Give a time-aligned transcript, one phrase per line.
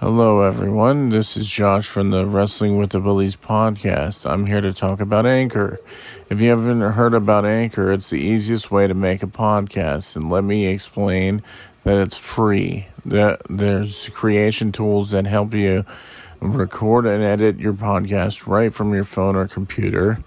[0.00, 1.10] Hello, everyone.
[1.10, 4.28] This is Josh from the Wrestling with the Bullies podcast.
[4.28, 5.78] I'm here to talk about Anchor.
[6.28, 10.16] If you haven't heard about Anchor, it's the easiest way to make a podcast.
[10.16, 11.40] And let me explain
[11.84, 12.88] that it's free.
[13.04, 15.84] There's creation tools that help you
[16.40, 20.24] record and edit your podcast right from your phone or computer.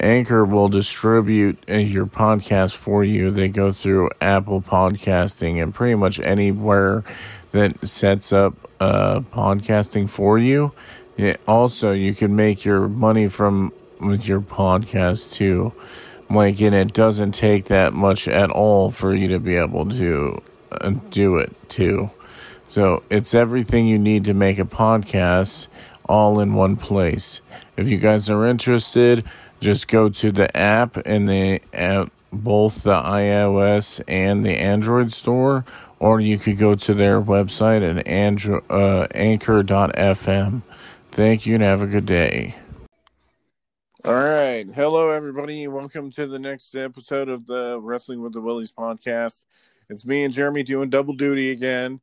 [0.00, 3.30] Anchor will distribute uh, your podcast for you.
[3.30, 7.04] They go through Apple Podcasting and pretty much anywhere
[7.54, 10.72] that sets up uh, podcasting for you.
[11.16, 15.72] It also, you can make your money from with your podcast too.
[16.28, 20.42] Like, and it doesn't take that much at all for you to be able to
[20.72, 22.10] uh, do it too.
[22.66, 25.68] So it's everything you need to make a podcast
[26.06, 27.40] all in one place.
[27.76, 29.24] If you guys are interested,
[29.60, 35.64] just go to the app in the app, both the iOS and the Android store,
[35.98, 40.62] or you could go to their website at andro- uh, anchor.fm.
[41.10, 42.54] Thank you and have a good day.
[44.04, 44.66] All right.
[44.74, 45.66] Hello, everybody.
[45.66, 49.42] Welcome to the next episode of the Wrestling with the Willies podcast.
[49.88, 52.00] It's me and Jeremy doing double duty again,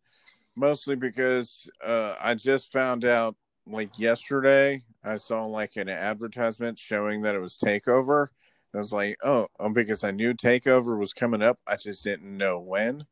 [0.55, 3.35] mostly because uh, I just found out
[3.67, 8.27] like yesterday I saw like an advertisement showing that it was Takeover.
[8.73, 11.59] I was like, oh, oh, because I knew Takeover was coming up.
[11.67, 13.05] I just didn't know when.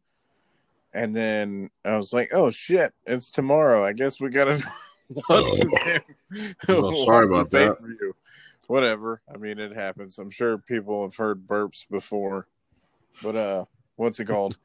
[0.93, 3.83] And then I was like, oh shit, it's tomorrow.
[3.83, 4.61] I guess we gotta
[5.29, 5.55] well,
[7.05, 7.77] sorry about that.
[7.81, 8.15] View.
[8.67, 9.21] Whatever.
[9.33, 10.19] I mean, it happens.
[10.19, 12.47] I'm sure people have heard burps before,
[13.23, 14.57] but uh, what's it called?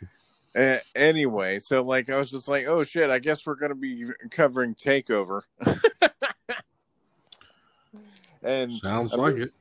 [0.56, 4.06] uh, anyway, so like I was just like, oh shit, I guess we're gonna be
[4.30, 5.42] covering Takeover.
[8.42, 9.52] And sounds I like it.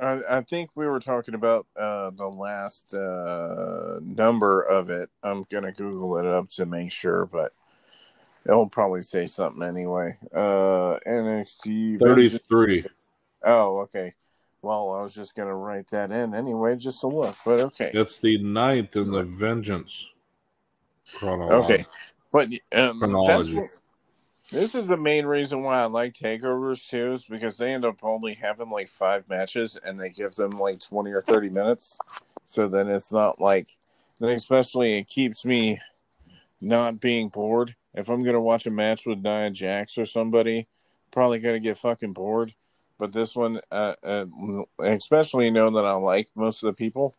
[0.00, 5.10] I, I, think we were talking about uh, the last uh, number of it.
[5.22, 7.52] I'm gonna Google it up to make sure, but
[8.46, 10.16] it'll probably say something anyway.
[10.34, 12.86] Uh, NXT thirty-three.
[13.44, 14.14] Oh, okay.
[14.62, 17.36] Well, I was just gonna write that in anyway, just to look.
[17.44, 20.06] But okay, that's the ninth in the Vengeance
[21.14, 21.74] chronology.
[21.74, 21.84] Okay,
[22.32, 23.60] but um, chronology.
[24.50, 27.98] This is the main reason why I like takeovers too, is because they end up
[28.02, 31.98] only having like five matches and they give them like twenty or thirty minutes.
[32.46, 33.68] So then it's not like
[34.20, 35.80] then especially it keeps me
[36.60, 37.76] not being bored.
[37.92, 40.66] If I'm gonna watch a match with Nia Jax or somebody,
[41.10, 42.54] probably gonna get fucking bored.
[42.98, 44.26] But this one, uh, uh,
[44.80, 47.14] especially knowing that I like most of the people,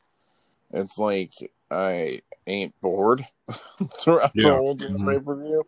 [0.72, 1.32] it's like
[1.72, 3.26] I ain't bored
[4.00, 4.50] throughout yeah.
[4.50, 5.08] the whole mm-hmm.
[5.08, 5.64] pay per view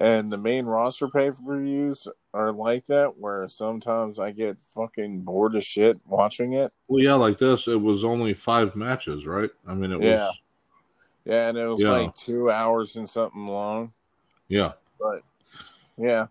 [0.00, 5.22] and the main roster pay per views are like that, where sometimes I get fucking
[5.22, 6.72] bored of shit watching it.
[6.86, 9.50] Well, yeah, like this, it was only five matches, right?
[9.66, 10.26] I mean, it yeah.
[10.26, 10.40] was.
[11.24, 11.90] Yeah, and it was yeah.
[11.90, 13.92] like two hours and something long.
[14.46, 14.72] Yeah.
[15.00, 15.22] But,
[15.98, 16.28] yeah.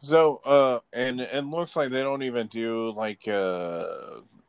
[0.00, 3.86] So, uh, and it looks like they don't even do like, uh,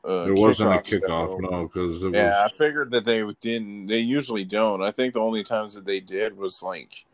[0.04, 2.52] uh, there wasn't a kickoff, no, because yeah, was...
[2.52, 3.88] I figured that they didn't.
[3.88, 4.82] They usually don't.
[4.82, 7.06] I think the only times that they did was like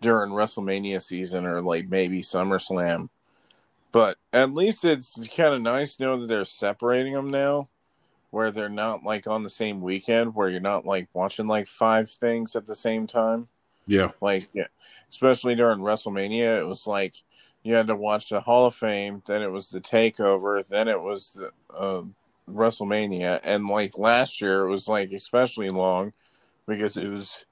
[0.00, 3.08] during WrestleMania season or like maybe SummerSlam.
[3.92, 7.68] But at least it's kind of nice to know that they're separating them now,
[8.30, 12.10] where they're not like on the same weekend, where you're not like watching like five
[12.10, 13.46] things at the same time.
[13.86, 14.10] Yeah.
[14.20, 14.66] Like, yeah,
[15.08, 17.14] especially during WrestleMania, it was like
[17.62, 21.00] you had to watch the Hall of Fame, then it was the Takeover, then it
[21.00, 22.02] was the uh,
[22.48, 26.12] WrestleMania, and like last year, it was like especially long
[26.66, 27.44] because it was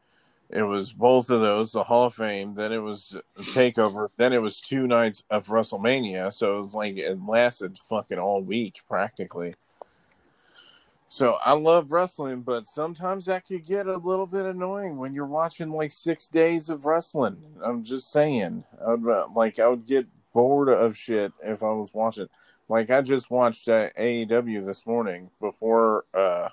[0.51, 4.43] it was both of those, the Hall of Fame, then it was Takeover, then it
[4.43, 6.33] was two nights of WrestleMania.
[6.33, 9.55] So it was like it lasted fucking all week practically.
[11.09, 15.27] So I love wrestling, but sometimes that could get a little bit annoying when you're
[15.27, 17.37] watching like six days of wrestling.
[17.63, 21.71] I'm just saying, I would, uh, like I would get bored of shit if I
[21.71, 22.29] was watching.
[22.73, 26.49] Like I just watched uh, AEW this morning before uh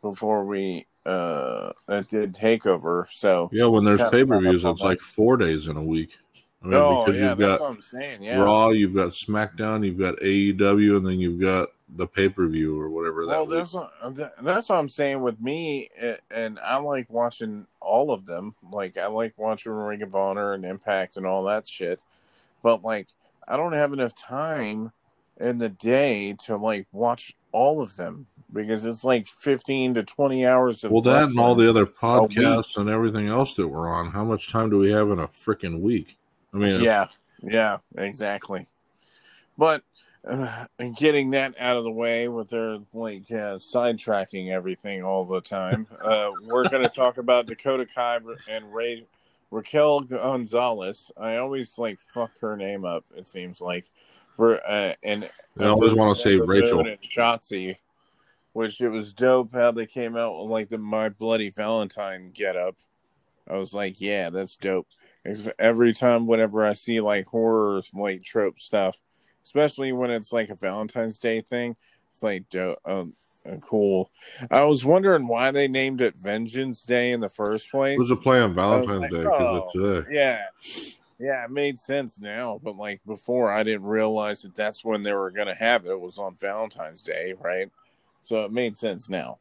[0.00, 3.06] before we uh that did takeover.
[3.10, 6.18] So yeah, when there's pay per views, it's like four days in a week.
[6.62, 8.22] I mean, oh, because yeah, you've got I'm saying.
[8.22, 8.42] Yeah.
[8.42, 12.80] Raw, you've got SmackDown, you've got AEW, and then you've got the pay per view
[12.80, 13.32] or whatever that.
[13.32, 13.92] Well, that's what,
[14.40, 15.88] that's what I'm saying with me,
[16.30, 18.54] and I like watching all of them.
[18.70, 22.00] Like I like watching Ring of Honor and Impact and all that shit,
[22.62, 23.08] but like
[23.48, 24.92] I don't have enough time
[25.38, 30.46] in the day to like watch all of them because it's like 15 to 20
[30.46, 34.10] hours of well that and all the other podcasts and everything else that we're on
[34.10, 36.16] how much time do we have in a freaking week
[36.52, 37.06] i mean yeah
[37.42, 38.66] yeah exactly
[39.58, 39.82] but
[40.26, 40.64] uh,
[40.96, 45.86] getting that out of the way with their like uh, sidetracking everything all the time
[46.02, 49.04] uh, we're going to talk about dakota kai and ray
[49.54, 51.12] Raquel Gonzalez.
[51.16, 53.04] I always like fuck her name up.
[53.16, 53.86] It seems like
[54.36, 55.28] for uh, and
[55.58, 57.76] I always want to say Rachel and Shotzi,
[58.52, 62.56] which it was dope how they came out with like the My Bloody Valentine get
[62.56, 62.76] up.
[63.48, 64.88] I was like, yeah, that's dope.
[65.58, 68.96] Every time, whenever I see like horror like trope stuff,
[69.44, 71.76] especially when it's like a Valentine's Day thing,
[72.10, 72.78] it's like dope.
[72.84, 73.14] Um,
[73.46, 74.10] uh, cool.
[74.50, 77.96] I was wondering why they named it Vengeance Day in the first place.
[77.96, 80.16] It was a play on Valentine's like, Day because oh, it's today.
[80.16, 80.44] Yeah,
[81.24, 85.14] yeah, it made sense now, but like before, I didn't realize that that's when they
[85.14, 85.90] were going to have it.
[85.92, 87.70] It was on Valentine's Day, right?
[88.22, 89.38] So it made sense now.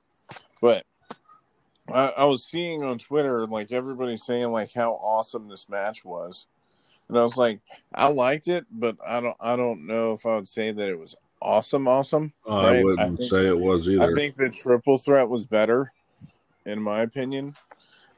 [0.62, 0.86] But
[1.92, 6.48] I, I was seeing on Twitter like everybody saying like how awesome this match was,
[7.10, 7.60] and I was like,
[7.94, 10.98] I liked it, but I don't, I don't know if I would say that it
[10.98, 12.32] was awesome, awesome.
[12.48, 12.78] Right?
[12.78, 14.10] I wouldn't I think, say it was either.
[14.10, 15.92] I think the triple threat was better,
[16.66, 17.56] in my opinion.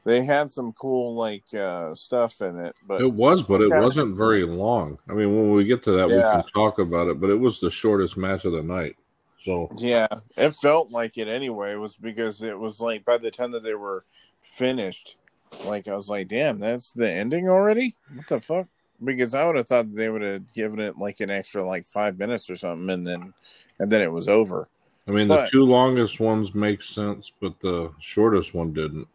[0.06, 4.16] They had some cool like uh, stuff in it, but it was, but it wasn't
[4.16, 4.98] very long.
[5.08, 6.36] I mean, when we get to that, yeah.
[6.36, 7.20] we can talk about it.
[7.20, 8.96] But it was the shortest match of the night.
[9.42, 10.06] So yeah,
[10.36, 11.72] it felt like it anyway.
[11.72, 14.04] It was because it was like by the time that they were
[14.40, 15.16] finished,
[15.64, 17.96] like I was like, damn, that's the ending already.
[18.14, 18.68] What the fuck?
[19.02, 22.18] because I would have thought they would have given it like an extra like five
[22.18, 23.34] minutes or something, and then
[23.78, 24.68] and then it was over.
[25.08, 29.08] I mean, but, the two longest ones make sense, but the shortest one didn't.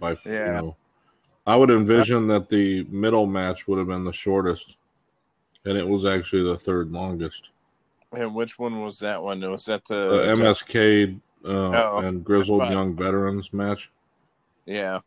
[0.00, 0.76] By yeah, you know,
[1.46, 4.76] I would envision that the middle match would have been the shortest,
[5.64, 7.50] and it was actually the third longest.
[8.12, 9.40] And which one was that one?
[9.48, 13.90] Was that the, the MSK uh, oh, and Grizzled Young Veterans match?
[14.66, 15.00] Yeah.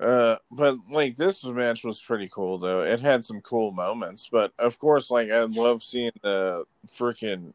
[0.00, 2.82] Uh, but like this match was pretty cool though.
[2.82, 7.52] It had some cool moments, but of course, like I love seeing the freaking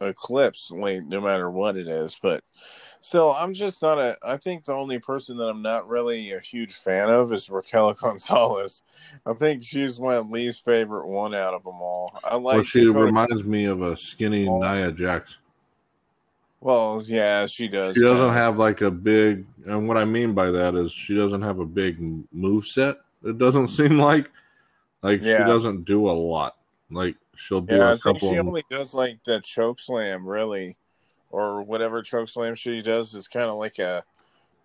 [0.00, 2.16] eclipse, like no matter what it is.
[2.20, 2.44] But
[3.00, 4.16] still, I'm just not a.
[4.24, 7.92] I think the only person that I'm not really a huge fan of is Raquel
[8.00, 8.82] Gonzalez.
[9.26, 12.18] I think she's my least favorite one out of them all.
[12.24, 12.54] I like.
[12.54, 15.38] Well, she Dakota reminds me of a skinny Nia Jax.
[16.60, 17.94] Well, yeah, she does.
[17.94, 21.42] She doesn't have like a big, and what I mean by that is she doesn't
[21.42, 21.98] have a big
[22.32, 22.96] move set.
[23.24, 24.30] It doesn't seem like,
[25.02, 25.38] like yeah.
[25.38, 26.56] she doesn't do a lot.
[26.90, 28.20] Like she'll do yeah, a I couple.
[28.20, 30.76] Think she only does like the choke slam, really,
[31.30, 34.04] or whatever choke slam she does is kind of like a,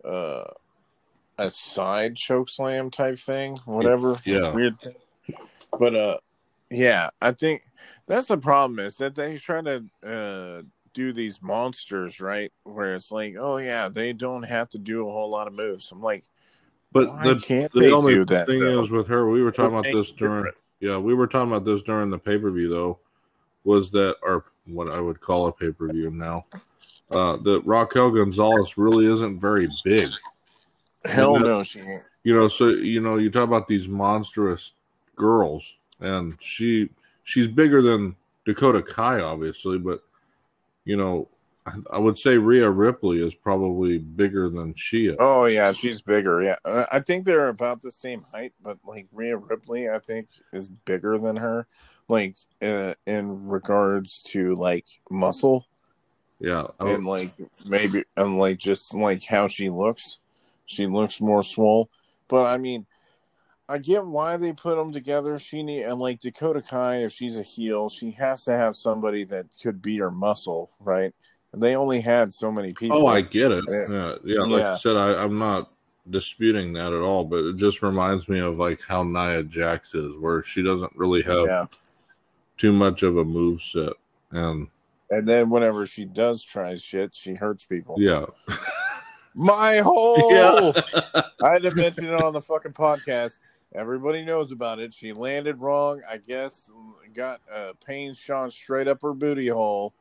[0.06, 0.46] uh,
[1.38, 4.20] a side choke slam type thing, whatever.
[4.25, 4.80] Yeah, weird.
[4.80, 4.96] Thing.
[5.78, 6.18] But uh,
[6.70, 7.64] yeah, I think
[8.08, 10.62] that's the problem is that they try to uh
[10.94, 12.52] do these monsters, right?
[12.64, 15.92] Where it's like, oh yeah, they don't have to do a whole lot of moves.
[15.92, 16.24] I'm like,
[16.92, 18.84] but the, can't the only do that, thing though?
[18.84, 20.56] is with her, we were talking about this during, different.
[20.83, 23.00] Yeah, we were talking about this during the pay per view though,
[23.63, 26.45] was that or what I would call a pay per view now,
[27.09, 30.09] uh, that Raquel Gonzalez really isn't very big.
[31.06, 32.03] Hell no, she ain't.
[32.25, 34.74] You know, so you know, you talk about these monstrous
[35.15, 36.89] girls, and she
[37.24, 38.13] she's bigger than
[38.44, 40.03] Dakota Kai, obviously, but
[40.83, 41.29] you know,
[41.92, 45.15] I would say Rhea Ripley is probably bigger than she is.
[45.19, 46.42] Oh yeah, she's bigger.
[46.42, 46.57] Yeah,
[46.92, 51.18] I think they're about the same height, but like Rhea Ripley, I think is bigger
[51.18, 51.68] than her,
[52.10, 55.68] like uh, in regards to like muscle.
[56.39, 57.30] Yeah, and like
[57.65, 60.19] maybe and like just like how she looks,
[60.65, 61.89] she looks more swole.
[62.27, 62.86] But I mean,
[63.69, 65.39] I get why they put them together.
[65.39, 69.24] She need and like Dakota Kai, if she's a heel, she has to have somebody
[69.25, 71.13] that could be her muscle, right?
[71.53, 73.03] And they only had so many people.
[73.03, 73.63] Oh, I get it.
[73.69, 74.41] Yeah, yeah.
[74.41, 74.74] Like yeah.
[74.74, 75.72] I said, I, I'm not
[76.10, 80.17] disputing that at all, but it just reminds me of like how Nia Jax is,
[80.17, 81.65] where she doesn't really have yeah.
[82.57, 83.93] too much of a move set,
[84.31, 84.67] and
[85.12, 87.95] and then whenever she does try shit, she hurts people.
[88.00, 88.25] Yeah.
[89.36, 90.33] My hole.
[90.33, 90.72] Yeah.
[91.43, 93.38] I had to mention it on the fucking podcast.
[93.75, 94.93] Everybody knows about it.
[94.93, 96.72] She landed wrong, I guess.
[97.15, 99.93] Got uh, pain shot straight up her booty hole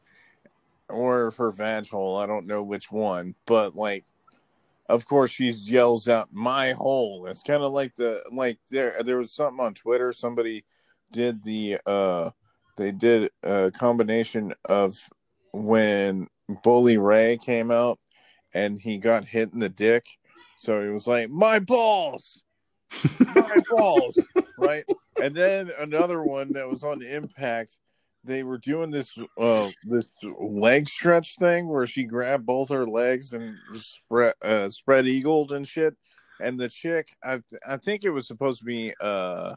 [0.92, 2.16] or her vag hole.
[2.16, 4.04] I don't know which one, but like,
[4.88, 9.02] of course, she yells out "my hole." It's kind of like the like there.
[9.02, 10.12] There was something on Twitter.
[10.12, 10.64] Somebody
[11.10, 12.30] did the uh,
[12.76, 14.96] they did a combination of
[15.52, 16.28] when
[16.62, 17.98] Bully Ray came out
[18.54, 20.04] and he got hit in the dick.
[20.58, 22.42] So he was like, "My balls."
[23.20, 24.18] my balls,
[24.58, 24.84] right?
[25.20, 27.78] And then another one that was on Impact.
[28.24, 33.32] They were doing this uh, this leg stretch thing where she grabbed both her legs
[33.32, 35.96] and spread uh, spread eagled and shit.
[36.40, 39.56] And the chick, I th- I think it was supposed to be uh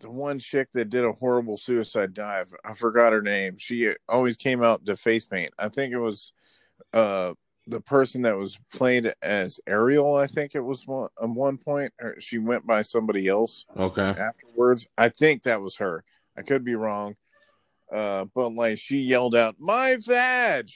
[0.00, 2.54] the one chick that did a horrible suicide dive.
[2.64, 3.56] I forgot her name.
[3.58, 5.52] She always came out to face paint.
[5.58, 6.32] I think it was
[6.92, 7.34] uh
[7.66, 11.92] the person that was played as Ariel, I think it was one at one point.
[12.18, 13.64] She went by somebody else.
[13.76, 14.02] Okay.
[14.02, 16.04] Afterwards, I think that was her.
[16.36, 17.16] I could be wrong.
[17.92, 20.68] Uh, but like she yelled out, "My vag!"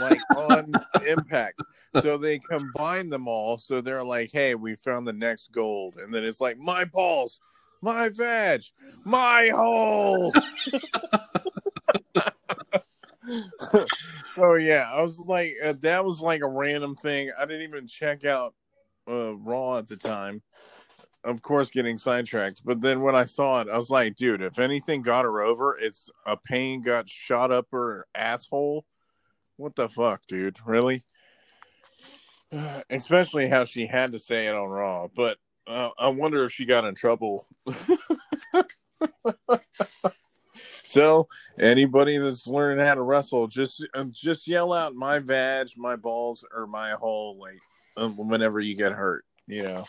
[0.00, 0.72] like on
[1.06, 1.62] impact.
[2.02, 3.58] So they combine them all.
[3.58, 7.40] So they're like, "Hey, we found the next gold," and then it's like, "My balls,
[7.80, 8.62] my vag,
[9.04, 10.32] my hole."
[14.32, 17.30] so yeah, I was like, uh, that was like a random thing.
[17.38, 18.54] I didn't even check out
[19.08, 20.42] uh, Raw at the time.
[21.24, 22.62] Of course, getting sidetracked.
[22.64, 25.76] But then when I saw it, I was like, dude, if anything got her over,
[25.80, 28.84] it's a pain got shot up her asshole.
[29.56, 30.58] What the fuck, dude?
[30.66, 31.04] Really?
[32.90, 35.08] Especially how she had to say it on Raw.
[35.14, 37.46] But uh, I wonder if she got in trouble.
[40.92, 41.26] So
[41.58, 46.44] anybody that's learning how to wrestle, just uh, just yell out my vag, my balls,
[46.54, 47.60] or my hole, like
[47.96, 49.84] uh, whenever you get hurt, you know,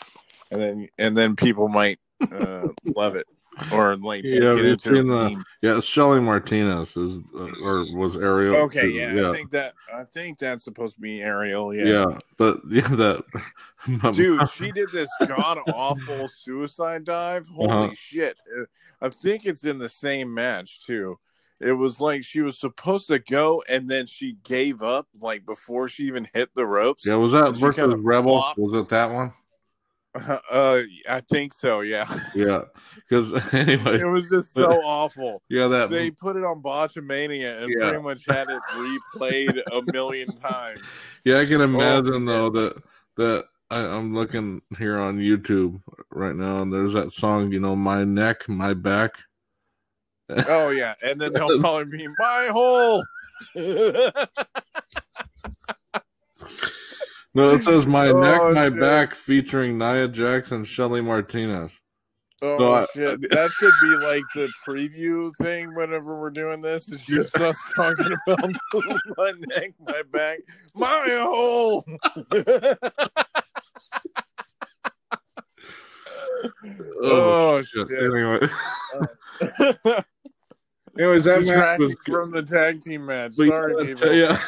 [0.53, 1.99] and then and then people might
[2.31, 3.27] uh, love it
[3.71, 5.79] or like yeah, get into the, yeah.
[5.79, 8.55] Shelly Martinez is uh, or was Ariel.
[8.63, 11.73] Okay, yeah, yeah, I think that I think that's supposed to be Ariel.
[11.73, 13.23] Yeah, yeah, but yeah, that
[14.13, 17.47] dude, she did this god awful suicide dive.
[17.47, 17.89] Holy uh-huh.
[17.93, 18.37] shit!
[18.57, 18.65] Uh,
[19.01, 21.19] I think it's in the same match too.
[21.59, 25.87] It was like she was supposed to go and then she gave up like before
[25.87, 27.05] she even hit the ropes.
[27.05, 28.33] Yeah, was that versus Rebel?
[28.33, 28.59] Flopped.
[28.59, 29.31] Was it that one?
[30.15, 31.81] Uh, I think so.
[31.81, 32.05] Yeah.
[32.35, 32.63] Yeah.
[32.95, 35.41] Because anyway, it was just so awful.
[35.49, 37.89] Yeah, that they put it on Botchamania and yeah.
[37.89, 40.81] pretty much had it replayed a million times.
[41.23, 42.83] Yeah, I can oh, imagine oh, though that
[43.17, 47.75] that I, am looking here on YouTube right now, and there's that song, you know,
[47.75, 49.17] "My Neck, My Back."
[50.29, 53.03] Oh yeah, and then they'll probably be my hole.
[57.35, 58.79] No, it says my oh, neck, my shit.
[58.79, 61.71] back, featuring Nia Jackson, Shelly Martinez.
[62.41, 63.21] Oh so I, shit!
[63.31, 65.73] that should be like the preview thing.
[65.75, 68.51] Whenever we're doing this, it's just us talking about
[69.17, 70.39] my neck, my back,
[70.75, 71.85] my hole.
[72.33, 72.75] oh,
[77.03, 77.87] oh, shit!
[77.87, 78.03] shit.
[78.03, 78.47] Anyway.
[79.85, 80.01] Uh,
[80.99, 83.33] Anyways, that match was from the tag team match.
[83.35, 84.39] Sorry, yeah.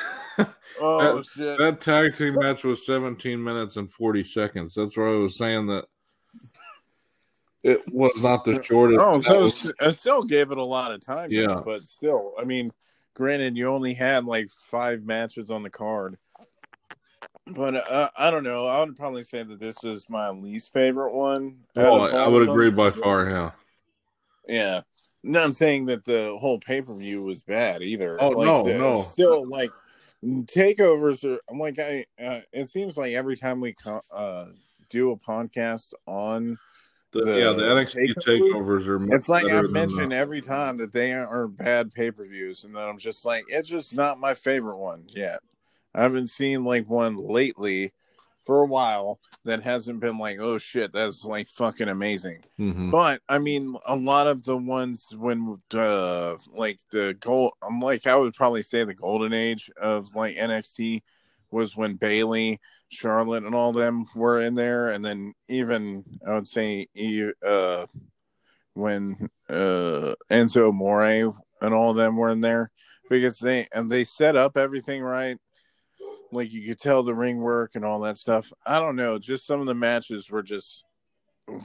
[0.79, 1.57] Oh that, shit!
[1.57, 4.73] That tag team match was 17 minutes and 40 seconds.
[4.75, 5.85] That's why I was saying that
[7.63, 8.99] it was not the shortest.
[9.01, 11.31] Oh, so was, I still gave it a lot of time.
[11.31, 12.71] Yeah, but still, I mean,
[13.13, 16.17] granted, you only had like five matches on the card.
[17.47, 18.67] But uh, I don't know.
[18.67, 21.57] I would probably say that this is my least favorite one.
[21.75, 23.29] Oh, I would agree by far.
[23.29, 23.51] Yeah.
[24.47, 24.81] Yeah.
[25.23, 28.21] No, I'm saying that the whole pay per view was bad either.
[28.21, 29.03] Oh like no, the, no.
[29.09, 29.71] Still, like
[30.25, 34.45] takeovers are I'm like I uh, it seems like every time we co- uh,
[34.89, 36.57] do a podcast on
[37.11, 40.15] the, the yeah the NXT takeovers, takeovers are it's like I mention the...
[40.15, 43.69] every time that they are bad pay per views and then I'm just like it's
[43.69, 45.39] just not my favorite one yet.
[45.93, 47.93] I haven't seen like one lately
[48.45, 52.43] for a while that hasn't been like, oh shit, that's like fucking amazing.
[52.59, 52.91] Mm-hmm.
[52.91, 58.07] But I mean, a lot of the ones when uh like the gold, I'm like,
[58.07, 61.01] I would probably say the golden age of like NXT
[61.51, 62.59] was when Bayley,
[62.89, 66.87] Charlotte, and all them were in there, and then even I would say
[67.45, 67.85] uh
[68.73, 72.71] when uh Enzo Amore and all of them were in there
[73.09, 75.37] because they and they set up everything right
[76.35, 78.51] like you could tell the ring work and all that stuff.
[78.65, 80.83] I don't know, just some of the matches were just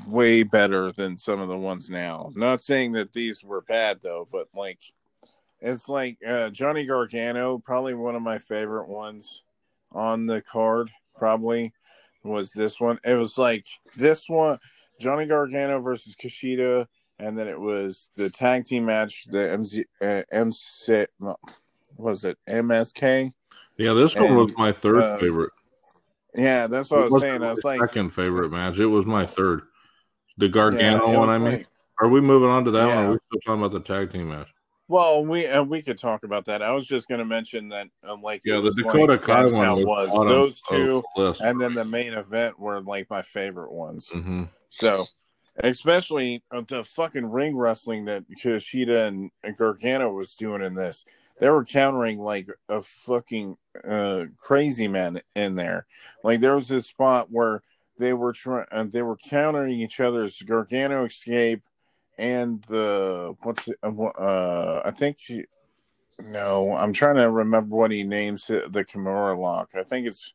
[0.06, 2.30] way better than some of the ones now.
[2.34, 4.78] Not saying that these were bad though, but like
[5.60, 9.42] it's like uh, Johnny Gargano, probably one of my favorite ones
[9.92, 10.90] on the card.
[11.16, 11.72] Probably
[12.22, 12.98] was this one.
[13.04, 14.58] It was like this one,
[14.98, 16.86] Johnny Gargano versus Kushida,
[17.18, 21.06] and then it was the tag team match, the MZ, uh, MC,
[21.96, 23.32] was it MSK
[23.80, 25.52] yeah, this one was my third uh, favorite.
[26.34, 27.42] Yeah, that's what it I was saying.
[27.42, 28.78] I was like second favorite match.
[28.78, 29.62] It was my third.
[30.36, 31.28] The Gargano yeah, one.
[31.28, 31.66] I mean, like,
[32.00, 32.96] are we moving on to that yeah.
[32.96, 33.04] one?
[33.04, 34.48] are we still talking about the tag team match?
[34.88, 36.62] Well, we uh, we could talk about that.
[36.62, 39.86] I was just going to mention that, um, like, yeah, the Dakota like, Kai one
[39.86, 40.28] was, was.
[40.28, 41.02] those two,
[41.40, 44.10] and then the main event were like my favorite ones.
[44.12, 44.44] Mm-hmm.
[44.68, 45.06] So,
[45.62, 51.04] especially uh, the fucking ring wrestling that Kushida and, and Gargano was doing in this
[51.40, 55.86] they were countering like a fucking uh, crazy man in there.
[56.22, 57.62] Like there was this spot where
[57.98, 61.62] they were trying, uh, they were countering each other's Gargano escape
[62.18, 65.44] and the what's it, uh, uh, I think she,
[66.18, 69.70] No, I'm trying to remember what he names it, the Kimura lock.
[69.74, 70.34] I think it's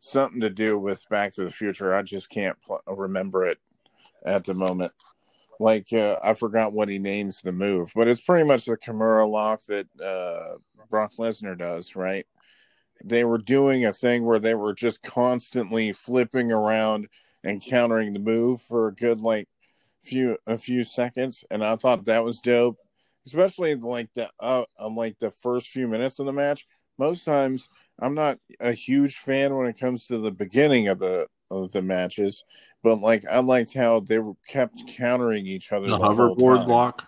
[0.00, 1.94] something to do with Back to the Future.
[1.94, 3.58] I just can't pl- remember it
[4.24, 4.92] at the moment.
[5.60, 9.30] Like uh, I forgot what he names the move, but it's pretty much the Kimura
[9.30, 10.56] lock that uh,
[10.88, 12.26] Brock Lesnar does, right?
[13.04, 17.08] They were doing a thing where they were just constantly flipping around
[17.44, 19.48] and countering the move for a good like
[20.02, 22.78] few a few seconds, and I thought that was dope,
[23.26, 26.66] especially like the uh, like the first few minutes of the match.
[26.96, 31.26] Most times, I'm not a huge fan when it comes to the beginning of the
[31.50, 32.44] of the matches,
[32.82, 35.88] but like I liked how they were kept countering each other.
[35.88, 37.06] The, the hoverboard lock.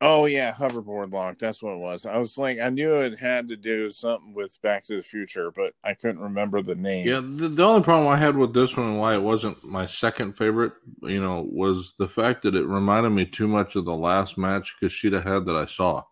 [0.00, 1.38] Oh yeah, hoverboard lock.
[1.38, 2.04] That's what it was.
[2.04, 5.50] I was like, I knew it had to do something with Back to the Future,
[5.50, 7.06] but I couldn't remember the name.
[7.06, 9.86] Yeah, the, the only problem I had with this one and why it wasn't my
[9.86, 13.96] second favorite, you know, was the fact that it reminded me too much of the
[13.96, 16.02] last match Kushida had that I saw.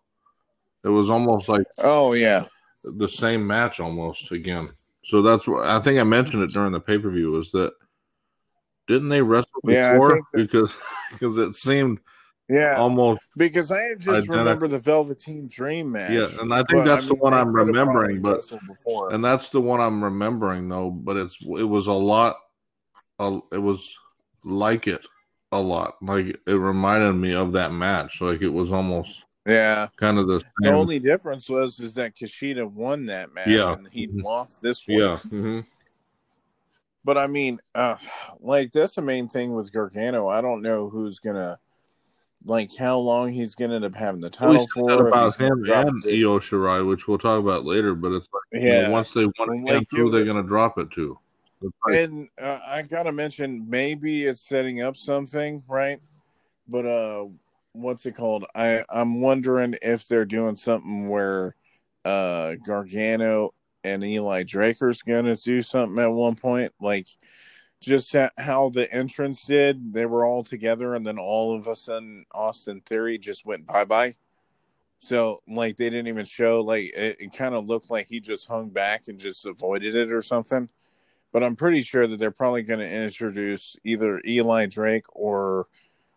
[0.83, 2.45] It was almost like oh yeah,
[2.83, 4.69] the same match almost again.
[5.03, 7.73] So that's what I think I mentioned it during the pay per view was that
[8.87, 10.15] didn't they wrestle before?
[10.15, 10.75] Yeah, because
[11.11, 11.99] because it seemed
[12.49, 14.37] yeah, almost because I just identical.
[14.37, 16.11] remember the Velveteen Dream match.
[16.11, 18.21] Yeah, and I think that's I mean, the one I'm remembering.
[18.21, 18.43] But
[19.11, 20.89] and that's the one I'm remembering though.
[20.89, 22.37] But it's it was a lot.
[23.17, 23.95] Uh, it was
[24.43, 25.05] like it
[25.53, 25.95] a lot.
[26.01, 28.19] Like it reminded me of that match.
[28.19, 30.41] Like it was almost yeah, kind of the.
[30.59, 33.47] The only difference was is that Kushida won that match.
[33.47, 34.21] Yeah, and he mm-hmm.
[34.21, 34.97] lost this one.
[34.97, 35.19] Yeah.
[35.25, 35.59] Mm-hmm.
[37.05, 37.97] But I mean, uh,
[38.39, 40.27] like that's the main thing with Gargano.
[40.29, 41.59] I don't know who's gonna
[42.45, 45.07] like how long he's to end up having the title for.
[45.07, 47.95] About him and Io Shirai, which we'll talk about later.
[47.95, 50.91] But it's like, yeah, you know, once they want like who they're to drop it
[50.91, 51.17] to.
[51.61, 55.99] Like, and uh, I gotta mention, maybe it's setting up something, right?
[56.67, 57.25] But uh,
[57.73, 58.45] what's it called?
[58.55, 61.55] I I'm wondering if they're doing something where
[62.05, 63.53] uh Gargano
[63.83, 67.07] and Eli Draker's gonna do something at one point, like
[67.81, 69.93] just how the entrance did.
[69.93, 73.85] They were all together, and then all of a sudden, Austin Theory just went bye
[73.85, 74.15] bye.
[75.03, 76.61] So, like, they didn't even show.
[76.61, 80.13] Like, it, it kind of looked like he just hung back and just avoided it
[80.13, 80.69] or something.
[81.33, 85.67] But I'm pretty sure that they're probably going to introduce either Eli Drake or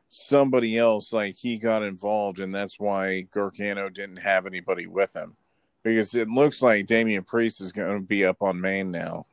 [0.08, 1.12] somebody else.
[1.12, 5.36] Like, he got involved, and that's why Gargano didn't have anybody with him.
[5.82, 9.26] Because it looks like Damian Priest is going to be up on main now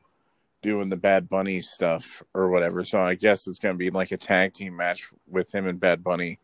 [0.62, 2.84] doing the Bad Bunny stuff or whatever.
[2.84, 5.78] So I guess it's going to be like a tag team match with him and
[5.78, 6.38] Bad Bunny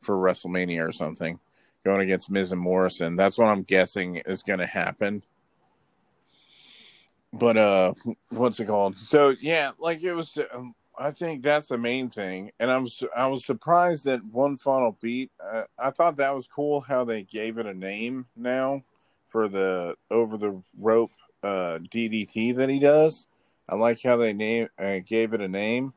[0.00, 1.38] for WrestleMania or something,
[1.84, 3.16] going against Miz and Morrison.
[3.16, 5.22] That's what I'm guessing is going to happen.
[7.32, 7.94] But uh,
[8.30, 8.96] what's it called?
[8.98, 10.38] So yeah, like it was.
[10.54, 14.56] Um, I think that's the main thing, and I was I was surprised that one
[14.56, 15.30] final beat.
[15.42, 18.82] Uh, I thought that was cool how they gave it a name now
[19.26, 23.26] for the over the rope uh, DDT that he does
[23.68, 25.92] I like how they name uh, gave it a name,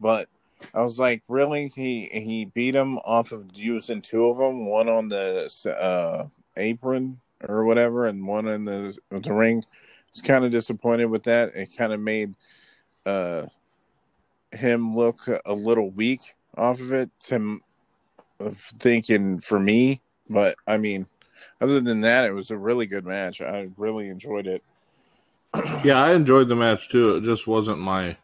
[0.00, 0.28] but
[0.74, 1.68] I was like, really?
[1.74, 7.20] He he beat him off of using two of them, one on the uh, apron
[7.48, 9.64] or whatever, and one in the the ring.
[9.64, 11.54] I was kind of disappointed with that.
[11.54, 12.34] It kind of made
[13.04, 13.46] uh,
[14.52, 17.10] him look a little weak off of it.
[17.24, 17.62] To him
[18.40, 21.06] thinking for me, but I mean,
[21.60, 23.40] other than that, it was a really good match.
[23.40, 24.62] I really enjoyed it
[25.84, 27.16] yeah, I enjoyed the match too.
[27.16, 28.16] It just wasn't my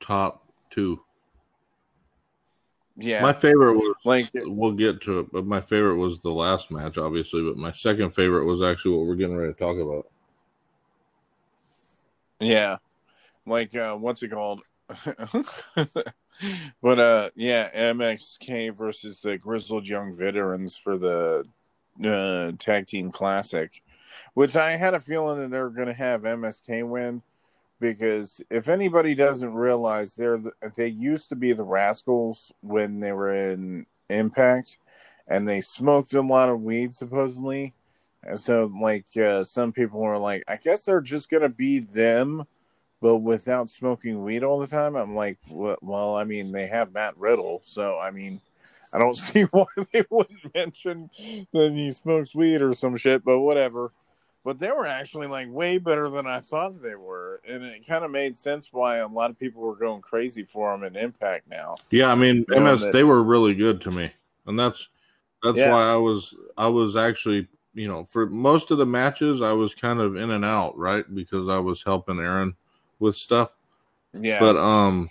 [0.00, 1.00] top two.
[2.96, 6.70] Yeah, my favorite was like we'll get to it, but my favorite was the last
[6.70, 7.42] match, obviously.
[7.42, 10.06] But my second favorite was actually what we're getting ready to talk about.
[12.40, 12.76] Yeah,
[13.46, 14.62] like uh, what's it called?
[16.82, 21.44] but uh, yeah, MSK versus the Grizzled Young Veterans for the
[22.04, 23.82] uh, Tag Team Classic
[24.34, 27.22] which I had a feeling that they're going to have MSK win
[27.80, 33.12] because if anybody doesn't realize they're the, they used to be the Rascals when they
[33.12, 34.78] were in Impact,
[35.26, 37.74] and they smoked a lot of weed supposedly.
[38.24, 41.78] And so, like, uh, some people were like, I guess they're just going to be
[41.78, 42.44] them,
[43.00, 44.96] but without smoking weed all the time.
[44.96, 48.40] I'm like, well, I mean, they have Matt Riddle, so I mean,
[48.92, 51.10] I don't see why they wouldn't mention
[51.52, 53.92] that he smokes weed or some shit, but whatever
[54.48, 58.02] but they were actually like way better than I thought they were, and it kind
[58.02, 61.48] of made sense why a lot of people were going crazy for them in Impact
[61.48, 61.76] now.
[61.90, 64.10] Yeah, I mean, you MS that, they were really good to me,
[64.46, 64.88] and that's
[65.42, 65.70] that's yeah.
[65.70, 69.74] why I was I was actually you know for most of the matches I was
[69.74, 72.56] kind of in and out right because I was helping Aaron
[72.98, 73.50] with stuff.
[74.12, 75.10] Yeah, but um.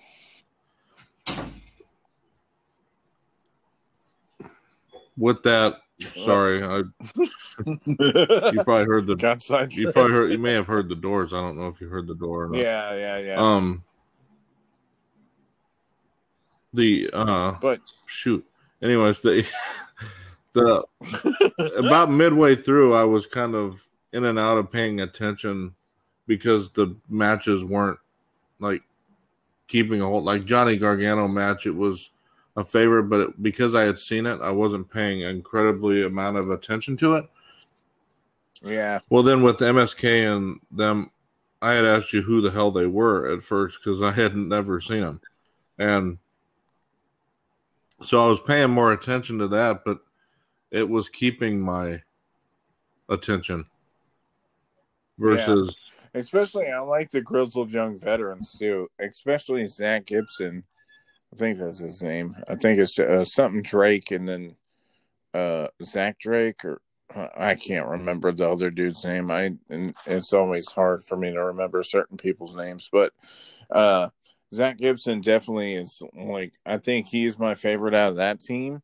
[5.18, 5.82] with that,
[6.24, 6.78] sorry, I
[7.66, 11.34] you probably heard the you probably heard you may have heard the doors.
[11.34, 12.50] I don't know if you heard the door.
[12.54, 13.36] Yeah, yeah, yeah.
[13.36, 13.84] Um,
[16.74, 18.46] the uh, but shoot.
[18.82, 19.46] Anyways, the
[20.54, 20.84] the
[21.78, 25.74] about midway through, I was kind of in and out of paying attention
[26.28, 28.00] because the matches weren't
[28.60, 28.84] like
[29.68, 30.26] keeping a hold.
[30.26, 32.12] Like Johnny Gargano match, it was
[32.56, 36.50] a favorite, but it, because I had seen it, I wasn't paying incredibly amount of
[36.52, 37.30] attention to it.
[38.64, 39.00] Yeah.
[39.10, 41.12] Well, then with MSK and them,
[41.62, 44.80] I had asked you who the hell they were at first because I hadn't never
[44.82, 45.22] seen them,
[45.80, 46.18] and
[48.04, 50.00] so I was paying more attention to that, but
[50.70, 52.02] it was keeping my
[53.10, 53.66] attention
[55.18, 55.76] versus.
[56.18, 60.64] Especially, I like the grizzled young veterans too, especially Zach Gibson.
[61.34, 62.36] I think that's his name.
[62.48, 64.56] I think it's uh, something Drake and then
[65.34, 66.82] uh, Zach Drake or
[67.16, 69.32] uh, I can't remember the other dude's name.
[69.32, 73.14] I and it's always hard for me to remember certain people's names, but
[73.70, 74.10] uh,
[74.54, 78.82] Zach Gibson definitely is like I think he's my favorite out of that team.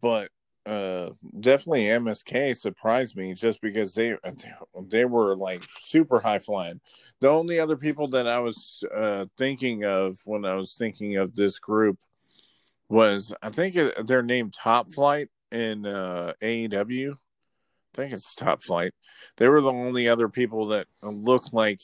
[0.00, 0.30] But
[0.66, 4.16] uh, definitely MSK surprised me just because they
[4.88, 6.80] they were like super high flying.
[7.20, 11.34] The only other people that I was uh, thinking of when I was thinking of
[11.36, 11.98] this group
[12.88, 17.12] was I think it, they're named Top Flight in uh, AEW.
[17.12, 18.92] I think it's Top Flight.
[19.36, 21.80] They were the only other people that looked like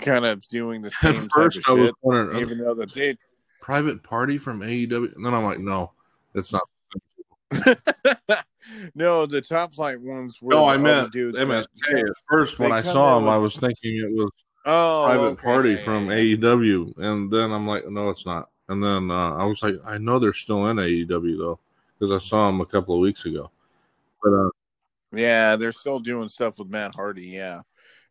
[0.00, 3.16] kind of doing the same At first, I was wondering, even though they
[3.60, 5.92] private party from AEW, and then I'm like, no,
[6.34, 6.62] it's not.
[8.94, 10.54] no, the top flight ones were.
[10.54, 11.66] No, I meant dudes MSK.
[11.90, 13.34] That, At first, when I saw them, with...
[13.34, 14.30] I was thinking it was
[14.66, 15.42] oh, private okay.
[15.42, 18.48] party from AEW, and then I'm like, no, it's not.
[18.68, 21.58] And then uh, I was like, I know they're still in AEW though,
[21.98, 23.50] because I saw them a couple of weeks ago.
[24.22, 24.50] But uh,
[25.12, 27.26] yeah, they're still doing stuff with Matt Hardy.
[27.26, 27.62] Yeah,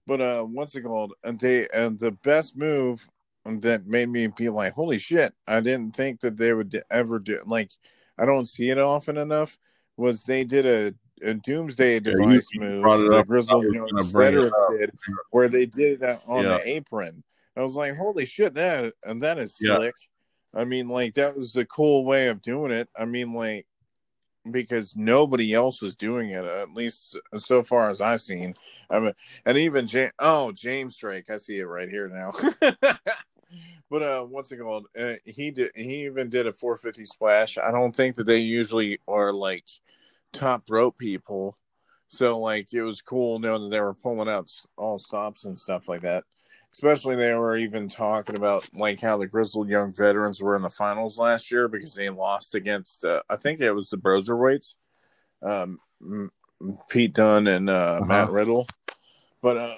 [0.05, 1.13] but uh, what's it called?
[1.23, 3.07] And they and the best move
[3.45, 5.33] that made me be like, holy shit!
[5.47, 7.39] I didn't think that they would ever do.
[7.45, 7.71] Like,
[8.19, 9.57] I don't see it often enough.
[9.97, 10.93] Was they did a,
[11.27, 14.91] a Doomsday Device yeah, move the Grizzled Young Veterans did,
[15.31, 16.49] where they did it on yeah.
[16.49, 17.23] the apron.
[17.55, 18.53] I was like, holy shit!
[18.53, 19.95] That and that is slick.
[20.53, 22.89] I mean, like that was the cool way of doing it.
[22.97, 23.65] I mean, like
[24.51, 28.55] because nobody else was doing it, at least so far as I've seen.
[28.89, 29.13] I mean,
[29.45, 32.31] and even James, oh James Drake, I see it right here now.
[33.89, 34.87] but uh, what's it called?
[34.97, 35.71] Uh, he did.
[35.75, 37.57] He even did a 450 splash.
[37.57, 39.65] I don't think that they usually are like
[40.33, 41.57] top rope people.
[42.09, 45.87] So like it was cool knowing that they were pulling out all stops and stuff
[45.87, 46.23] like that
[46.71, 50.69] especially they were even talking about like how the grizzled young veterans were in the
[50.69, 54.75] finals last year because they lost against uh, I think it was the Broserweights,
[55.41, 55.79] um,
[56.89, 58.05] Pete Dunne and uh, uh-huh.
[58.05, 58.67] Matt Riddle,
[59.41, 59.75] but uh,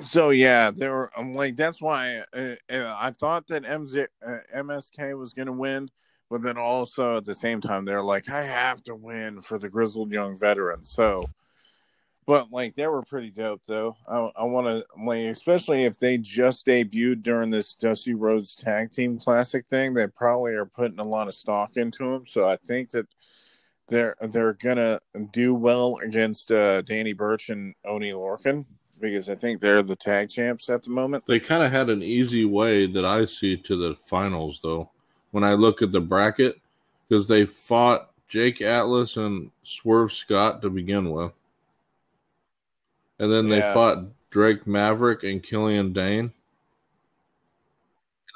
[0.00, 1.10] so yeah, there were.
[1.16, 5.52] I'm like that's why uh, uh I thought that MZ, uh, MSK was going to
[5.52, 5.90] win.
[6.28, 9.68] But then also at the same time, they're like, I have to win for the
[9.68, 10.90] grizzled young veterans.
[10.90, 11.26] So
[12.26, 13.96] but like they were pretty dope though.
[14.08, 18.90] I, I want to like especially if they just debuted during this Dusty Rhodes Tag
[18.90, 22.26] Team Classic thing, they probably are putting a lot of stock into them.
[22.26, 23.06] So I think that
[23.88, 25.00] they're they're gonna
[25.32, 28.66] do well against uh, Danny Burch and Oni Lorcan
[29.00, 31.24] because I think they're the tag champs at the moment.
[31.26, 34.90] They kind of had an easy way that I see to the finals though.
[35.32, 36.60] When I look at the bracket,
[37.08, 41.32] because they fought Jake Atlas and Swerve Scott to begin with
[43.18, 46.32] and then they fought Drake Maverick and Killian Dain.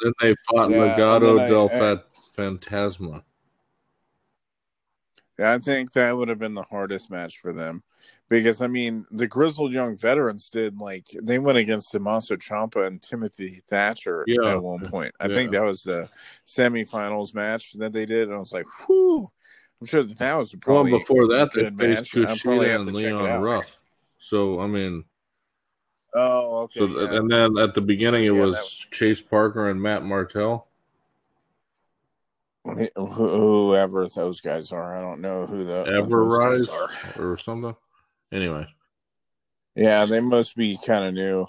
[0.02, 2.00] And then they fought yeah, Legado del I,
[2.36, 3.22] Fantasma.
[5.38, 7.82] Yeah, I think that would have been the hardest match for them.
[8.30, 13.02] Because I mean, the grizzled young veterans did like they went against Tommaso Ciampa and
[13.02, 14.52] Timothy Thatcher yeah.
[14.52, 15.12] at one point.
[15.18, 15.34] I yeah.
[15.34, 16.08] think that was the
[16.46, 19.28] semifinals match that they did, and I was like, "Whoo!"
[19.80, 23.80] I'm sure that, that was probably well before that they faced Kushida and Leon Ruff.
[24.20, 25.04] So I mean,
[26.14, 26.80] oh okay.
[26.80, 27.18] So, yeah.
[27.18, 30.68] And then at the beginning, it was, was Chase Parker and Matt Martel.
[32.94, 37.74] Whoever those guys are, I don't know who the Ever-Rise are or something.
[38.32, 38.66] Anyway,
[39.74, 41.46] yeah, they must be kind of new.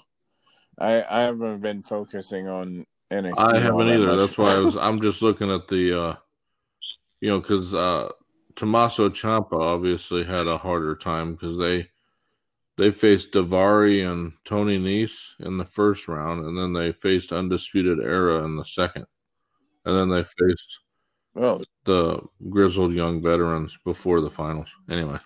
[0.78, 3.38] I I haven't been focusing on NXT.
[3.38, 4.06] I haven't either.
[4.06, 4.76] That That's why I was.
[4.76, 6.16] I'm just looking at the, uh
[7.20, 8.10] you know, because uh
[8.56, 11.88] Tommaso Ciampa obviously had a harder time because they
[12.78, 18.00] they faced Daivari and Tony Nese in the first round, and then they faced Undisputed
[18.00, 19.06] Era in the second,
[19.84, 20.80] and then they faced
[21.36, 21.62] oh.
[21.84, 24.68] the grizzled young veterans before the finals.
[24.90, 25.18] Anyway,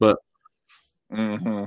[0.00, 0.18] but
[1.12, 1.64] mm-hmm.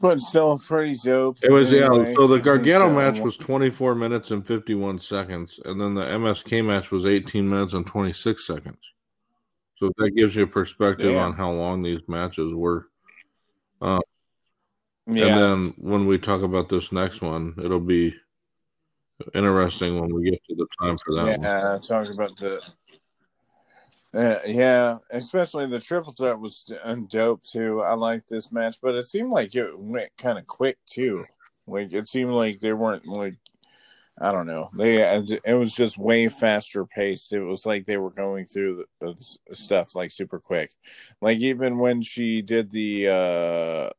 [0.00, 1.38] but still pretty dope.
[1.42, 2.10] It was anyway.
[2.10, 2.14] yeah.
[2.14, 6.90] So the Gargano match was 24 minutes and 51 seconds, and then the MSK match
[6.90, 8.78] was 18 minutes and 26 seconds.
[9.76, 11.24] So that gives you a perspective yeah.
[11.24, 12.88] on how long these matches were.
[13.80, 14.00] Uh,
[15.06, 15.26] yeah.
[15.26, 18.14] And then when we talk about this next one, it'll be
[19.34, 21.40] interesting when we get to the time for that.
[21.40, 21.82] Yeah, one.
[21.82, 22.72] talk about the.
[24.14, 26.64] Uh, yeah, especially the triple threat was
[27.08, 27.82] dope too.
[27.82, 31.26] I like this match, but it seemed like it went kind of quick too.
[31.66, 33.36] Like it seemed like they weren't like
[34.20, 34.70] I don't know.
[34.76, 35.02] They
[35.44, 37.32] it was just way faster paced.
[37.32, 39.14] It was like they were going through the,
[39.46, 40.70] the stuff like super quick.
[41.20, 43.90] Like even when she did the uh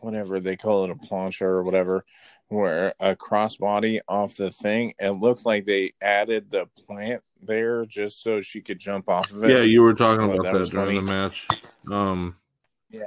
[0.00, 2.04] whatever they call it a plancha or whatever,
[2.48, 8.22] where a crossbody off the thing, it looked like they added the plant there just
[8.22, 9.50] so she could jump off of it.
[9.50, 10.98] Yeah, you were talking oh, about that, that during funny.
[10.98, 11.48] the match.
[11.90, 12.36] Um
[12.90, 13.06] yeah.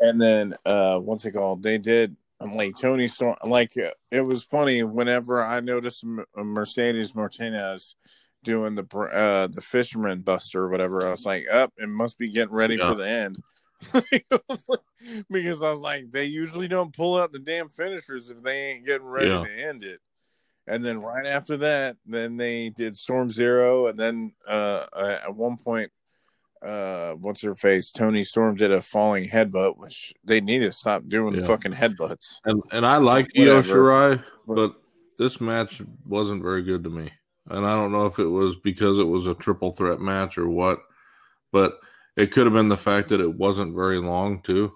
[0.00, 1.62] And then uh what's it called?
[1.62, 3.36] They did I'm like Toni Storm.
[3.44, 3.72] Like
[4.10, 6.04] it was funny whenever I noticed
[6.36, 7.96] uh, Mercedes Martinez
[8.44, 11.06] doing the uh the fisherman buster or whatever.
[11.06, 12.88] I was like, up, oh, it must be getting ready yeah.
[12.88, 13.42] for the end.
[15.30, 18.86] because I was like, they usually don't pull out the damn finishers if they ain't
[18.86, 19.44] getting ready yeah.
[19.44, 20.00] to end it.
[20.68, 24.86] And then right after that, then they did Storm Zero, and then uh,
[25.24, 25.90] at one point,
[26.62, 31.06] uh what's her face Toni storm did a falling headbutt which they need to stop
[31.06, 31.42] doing yeah.
[31.44, 32.38] fucking headbutts.
[32.44, 34.74] And and i like Io Shirai, but
[35.18, 37.12] this match wasn't very good to me.
[37.48, 40.48] And i don't know if it was because it was a triple threat match or
[40.48, 40.80] what
[41.52, 41.78] but
[42.16, 44.72] it could have been the fact that it wasn't very long too.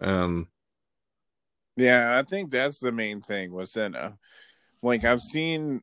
[0.00, 0.46] And
[1.76, 4.10] yeah i think that's the main thing was that uh,
[4.82, 5.82] like i've seen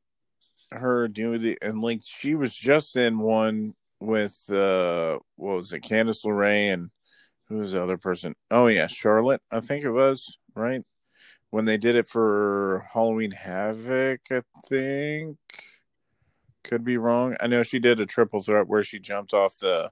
[0.71, 5.81] her do the and like she was just in one with uh what was it,
[5.81, 6.89] Candice LeRae and
[7.47, 8.35] who's the other person?
[8.51, 10.83] Oh yeah, Charlotte, I think it was, right?
[11.49, 15.37] When they did it for Halloween Havoc, I think.
[16.63, 17.37] Could be wrong.
[17.39, 19.89] I know she did a triple threat where she jumped off the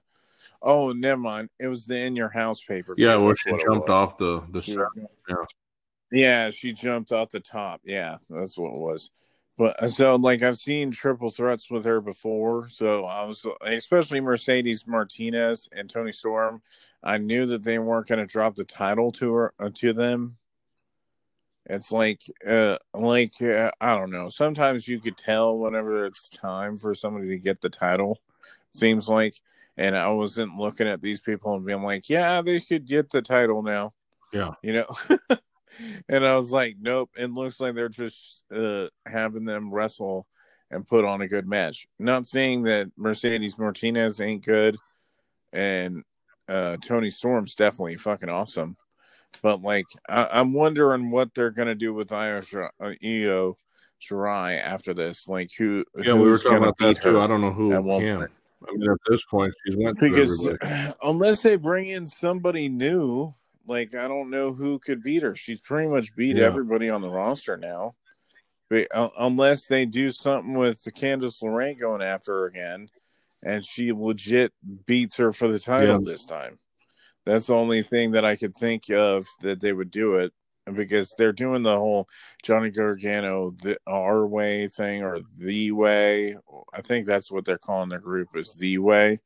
[0.62, 1.48] Oh, never mind.
[1.58, 2.94] It was the in your house paper.
[2.96, 5.34] Yeah, where she jumped off the the yeah.
[6.12, 7.80] Yeah, she jumped off the top.
[7.84, 9.10] Yeah, that's what it was.
[9.58, 12.68] But uh, so, like, I've seen triple threats with her before.
[12.68, 16.62] So I was, especially Mercedes Martinez and Toni Storm.
[17.02, 20.36] I knew that they weren't going to drop the title to her uh, to them.
[21.68, 24.28] It's like, uh, like uh, I don't know.
[24.28, 28.20] Sometimes you could tell whenever it's time for somebody to get the title.
[28.72, 29.34] Seems like,
[29.76, 33.22] and I wasn't looking at these people and being like, yeah, they could get the
[33.22, 33.94] title now.
[34.32, 34.86] Yeah, you know.
[36.08, 37.10] and I was like, nope.
[37.16, 40.26] It looks like they're just uh, having them wrestle
[40.70, 41.86] and put on a good match.
[41.98, 44.76] Not saying that Mercedes Martinez ain't good,
[45.52, 46.02] and
[46.48, 48.76] uh, Toni Storm's definitely fucking awesome.
[49.42, 52.40] But like, I- am wondering what they're gonna do with Io,
[52.80, 53.58] uh, Io
[54.00, 55.28] Shirai after this.
[55.28, 55.84] Like, who?
[55.96, 57.20] Yeah, we were talking about that too.
[57.20, 58.28] I don't know who can.
[58.66, 60.48] I mean, at this point, she's went because
[61.02, 63.32] unless they bring in somebody new
[63.66, 65.34] like I don't know who could beat her.
[65.34, 66.44] She's pretty much beat yeah.
[66.44, 67.94] everybody on the roster now.
[68.68, 72.88] But, uh, unless they do something with the Candice LeRae going after her again,
[73.44, 74.52] and she legit
[74.86, 76.10] beats her for the title yeah.
[76.10, 76.58] this time.
[77.24, 80.32] That's the only thing that I could think of that they would do it
[80.74, 82.08] because they're doing the whole
[82.42, 86.36] Johnny Gargano the our way thing or the way.
[86.72, 89.18] I think that's what they're calling their group is the way.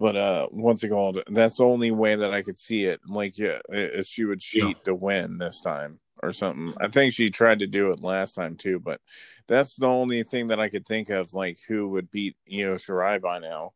[0.00, 3.02] But uh, once again, that's the only way that I could see it.
[3.06, 4.84] Like, yeah, if she would cheat yeah.
[4.84, 6.74] to win this time or something.
[6.80, 9.02] I think she tried to do it last time too, but
[9.46, 11.34] that's the only thing that I could think of.
[11.34, 13.74] Like, who would beat Io Shirai by now,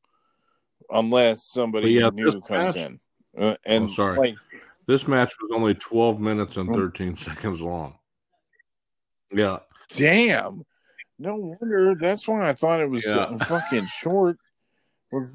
[0.91, 3.01] unless somebody yeah, new comes match, in.
[3.39, 4.37] Uh, and oh, sorry, like,
[4.87, 7.99] this match was only twelve minutes and thirteen seconds long.
[9.31, 9.59] Yeah,
[9.91, 10.65] damn.
[11.19, 11.95] No wonder.
[11.95, 13.37] That's why I thought it was yeah.
[13.37, 14.39] fucking short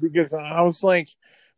[0.00, 1.08] because I was like,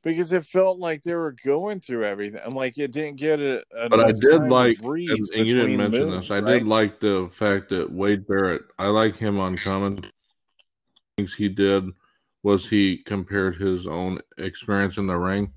[0.02, 2.40] because it felt like they were going through everything.
[2.44, 3.64] I'm like, it didn't get it.
[3.88, 6.30] But I did like, and, and you didn't mention moves, this.
[6.30, 6.58] I right?
[6.58, 8.62] did like the fact that Wade Barrett.
[8.78, 10.06] I like him on comment.
[11.16, 11.84] Things he did
[12.42, 15.52] was he compared his own experience in the ring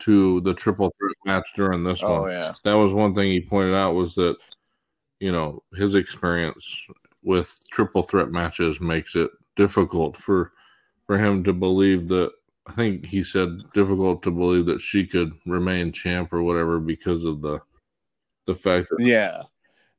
[0.00, 2.30] to the triple threat match during this oh, one.
[2.30, 2.52] Yeah.
[2.64, 4.36] That was one thing he pointed out was that
[5.20, 6.68] you know his experience
[7.22, 10.52] with triple threat matches makes it difficult for
[11.06, 12.32] for him to believe that
[12.66, 17.24] I think he said difficult to believe that she could remain champ or whatever because
[17.24, 17.60] of the
[18.46, 19.42] the fact that yeah.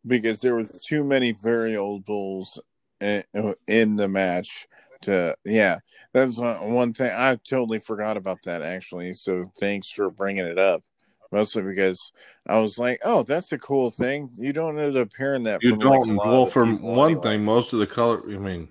[0.05, 2.61] Because there was too many variables
[3.01, 3.23] in,
[3.67, 4.67] in the match
[5.01, 5.79] to yeah.
[6.13, 9.13] That's one thing i totally forgot about that actually.
[9.13, 10.83] So thanks for bringing it up.
[11.31, 12.11] Mostly because
[12.47, 14.29] i was like oh that's a cool thing.
[14.37, 16.15] You don't end up hearing that you don't.
[16.15, 17.21] like well for one anyway.
[17.21, 18.69] thing most of the color i mean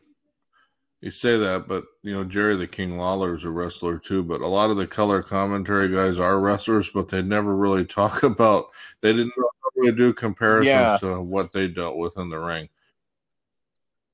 [1.07, 4.41] you say that but you know jerry the king lawler is a wrestler too but
[4.41, 8.67] a lot of the color commentary guys are wrestlers but they never really talk about
[9.03, 9.33] they didn't
[9.77, 10.99] really do comparisons yeah.
[11.01, 12.69] to what they dealt with in the ring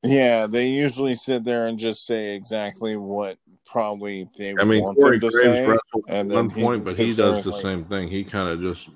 [0.05, 5.21] yeah, they usually sit there and just say exactly what probably they I mean, Corey
[5.21, 5.77] Graves say.
[6.09, 8.09] At one point, but he does the like, same thing.
[8.09, 8.89] He kind of just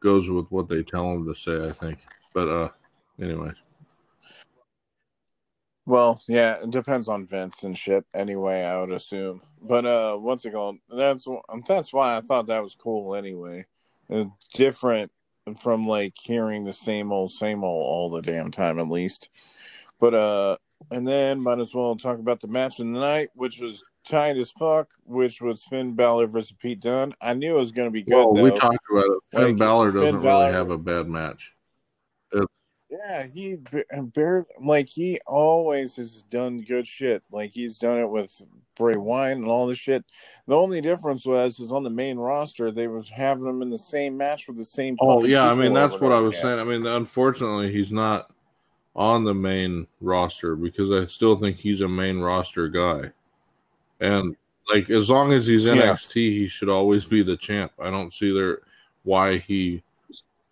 [0.00, 1.68] goes with what they tell him to say.
[1.68, 2.00] I think,
[2.34, 2.68] but uh,
[3.22, 3.54] anyways.
[5.86, 8.04] Well, yeah, it depends on Vince and shit.
[8.12, 9.40] Anyway, I would assume.
[9.62, 10.78] But uh, what's it called?
[10.90, 11.26] That's
[11.66, 13.14] that's why I thought that was cool.
[13.14, 13.66] Anyway,
[14.08, 15.12] it's different
[15.60, 18.80] from like hearing the same old, same old all the damn time.
[18.80, 19.28] At least.
[20.00, 20.56] But uh,
[20.90, 24.36] and then might as well talk about the match of the night, which was tight
[24.36, 27.14] as fuck, which was Finn Balor versus Pete Dunne.
[27.20, 28.14] I knew it was going to be good.
[28.14, 28.42] Well, though.
[28.42, 29.18] we talked about it.
[29.32, 31.52] Finn like, Balor doesn't Finn really have a bad match.
[32.32, 32.46] It's...
[32.88, 33.56] yeah, he
[34.14, 37.22] barely like he always has done good shit.
[37.32, 38.42] Like he's done it with
[38.76, 40.04] Bray Wyatt and all this shit.
[40.46, 43.78] The only difference was is on the main roster they was having him in the
[43.78, 44.96] same match with the same.
[45.00, 46.60] Oh yeah, I mean that's what I was saying.
[46.60, 48.30] I mean, unfortunately, he's not
[48.94, 53.10] on the main roster because I still think he's a main roster guy.
[54.00, 54.36] And
[54.72, 56.30] like as long as he's NXT, yeah.
[56.30, 57.72] he should always be the champ.
[57.80, 58.60] I don't see there
[59.02, 59.82] why he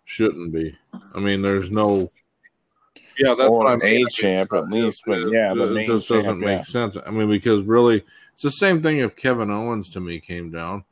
[0.03, 0.77] shouldn't be.
[1.15, 2.11] I mean, there's no
[3.17, 4.05] yeah, that's or mean.
[4.05, 6.63] A champ at least, but yeah, the it just doesn't champ, make yeah.
[6.63, 6.97] sense.
[7.05, 8.97] I mean, because really, it's the same thing.
[8.97, 10.83] If Kevin Owens to me came down,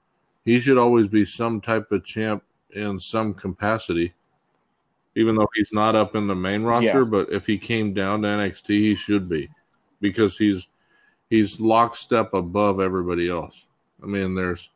[0.46, 4.14] he should always be some type of champ in some capacity
[5.16, 7.00] even though he's not up in the main roster.
[7.00, 7.04] Yeah.
[7.04, 9.50] But if he came down to NXT, he should be
[10.02, 10.68] because he's
[11.30, 13.68] he's lockstep above everybody else.
[14.02, 14.70] I mean, there's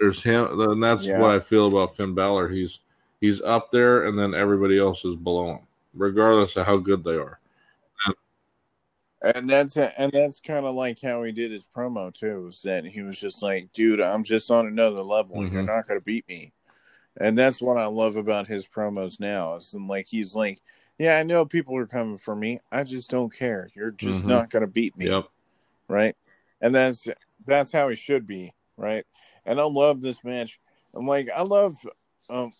[0.00, 1.20] there's him, and that's yeah.
[1.20, 2.48] what I feel about Finn Balor.
[2.48, 2.80] He's
[3.20, 5.60] he's up there, and then everybody else is below him,
[5.94, 7.38] regardless of how good they are.
[9.22, 12.48] And that's and that's kind of like how he did his promo too.
[12.48, 15.36] Is that he was just like, "Dude, I'm just on another level.
[15.36, 15.54] Mm-hmm.
[15.54, 16.52] You're not gonna beat me."
[17.20, 19.54] and that's what I love about his promos now.
[19.56, 20.60] Is like he's like,
[20.98, 22.60] yeah, I know people are coming for me.
[22.72, 23.70] I just don't care.
[23.74, 24.28] You're just mm-hmm.
[24.28, 25.28] not gonna beat me, yep.
[25.88, 26.16] right?
[26.60, 27.06] And that's
[27.46, 29.04] that's how he should be, right?
[29.46, 30.60] And I love this match.
[30.94, 31.76] I'm like, I love.
[32.30, 32.52] Um,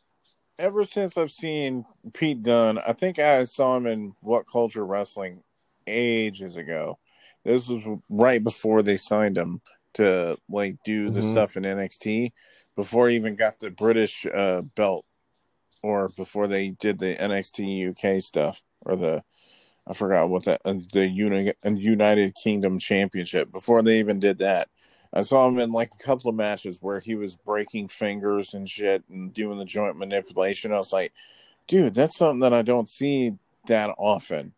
[0.58, 5.42] ever since I've seen Pete Dunne, I think I saw him in What Culture Wrestling
[5.86, 6.98] ages ago.
[7.44, 9.60] This was right before they signed him
[9.94, 11.30] to like do the mm-hmm.
[11.30, 12.32] stuff in NXT
[12.76, 15.04] before he even got the British uh, belt,
[15.82, 19.22] or before they did the NXT UK stuff, or the
[19.86, 23.52] I forgot what that uh, the Uni- United Kingdom Championship.
[23.52, 24.68] Before they even did that,
[25.14, 28.68] I saw him in like a couple of matches where he was breaking fingers and
[28.68, 30.72] shit and doing the joint manipulation.
[30.72, 31.12] I was like,
[31.68, 34.54] dude, that's something that I don't see that often.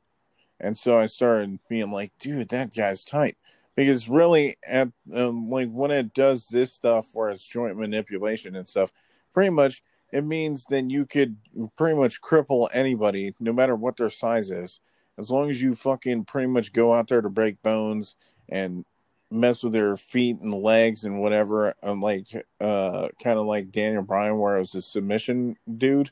[0.59, 3.37] And so I started being like, dude, that guy's tight
[3.77, 8.67] because really at um, like when it does this stuff where it's joint manipulation and
[8.67, 8.91] stuff
[9.33, 11.37] pretty much it means then you could
[11.77, 14.81] pretty much cripple anybody no matter what their size is
[15.19, 18.17] as long as you fucking pretty much go out there to break bones
[18.49, 18.85] and
[19.31, 22.27] mess with their feet and legs and whatever and like
[22.61, 26.11] uh kind of like daniel bryan where I was a submission dude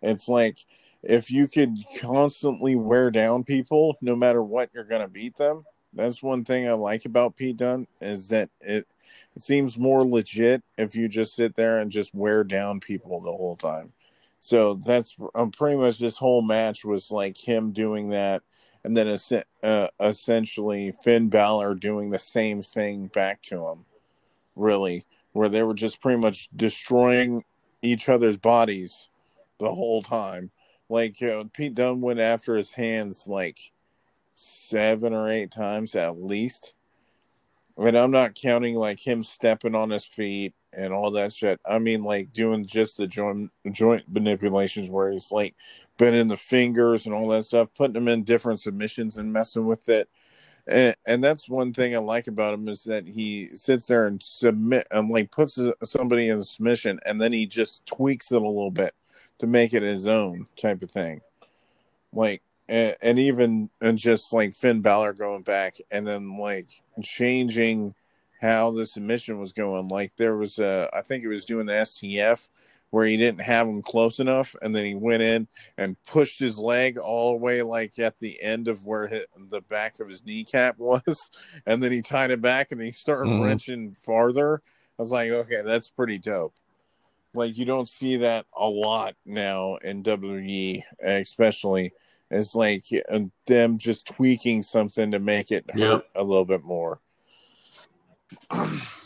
[0.00, 0.58] it's like
[1.02, 6.22] if you could constantly wear down people no matter what you're gonna beat them that's
[6.22, 8.86] one thing I like about Pete Dunne is that it
[9.36, 13.32] it seems more legit if you just sit there and just wear down people the
[13.32, 13.92] whole time.
[14.40, 18.42] So that's um, pretty much this whole match was like him doing that,
[18.84, 19.18] and then
[19.62, 23.84] uh, essentially Finn Balor doing the same thing back to him.
[24.54, 27.44] Really, where they were just pretty much destroying
[27.80, 29.08] each other's bodies
[29.58, 30.50] the whole time.
[30.88, 33.72] Like uh, Pete Dunne went after his hands like
[34.34, 36.74] seven or eight times at least.
[37.78, 41.60] I mean, I'm not counting like him stepping on his feet and all that shit.
[41.64, 45.54] I mean, like doing just the joint joint manipulations where he's like
[45.98, 49.88] bending the fingers and all that stuff, putting them in different submissions and messing with
[49.88, 50.08] it.
[50.66, 54.22] And, and that's one thing I like about him is that he sits there and
[54.22, 58.46] submit and like puts somebody in a submission and then he just tweaks it a
[58.46, 58.94] little bit
[59.38, 61.20] to make it his own type of thing.
[62.12, 66.68] Like and, and even and just like Finn Balor going back and then like
[67.02, 67.94] changing
[68.40, 69.88] how the submission was going.
[69.88, 72.48] Like there was a, I think it was doing the STF
[72.92, 76.58] where he didn't have him close enough, and then he went in and pushed his
[76.58, 80.22] leg all the way like at the end of where his, the back of his
[80.26, 81.30] kneecap was,
[81.64, 83.44] and then he tied it back and he started mm-hmm.
[83.44, 84.62] wrenching farther.
[84.98, 86.54] I was like, okay, that's pretty dope.
[87.32, 91.94] Like you don't see that a lot now in WWE, especially.
[92.30, 96.08] It's like uh, them just tweaking something to make it hurt yep.
[96.14, 97.00] a little bit more.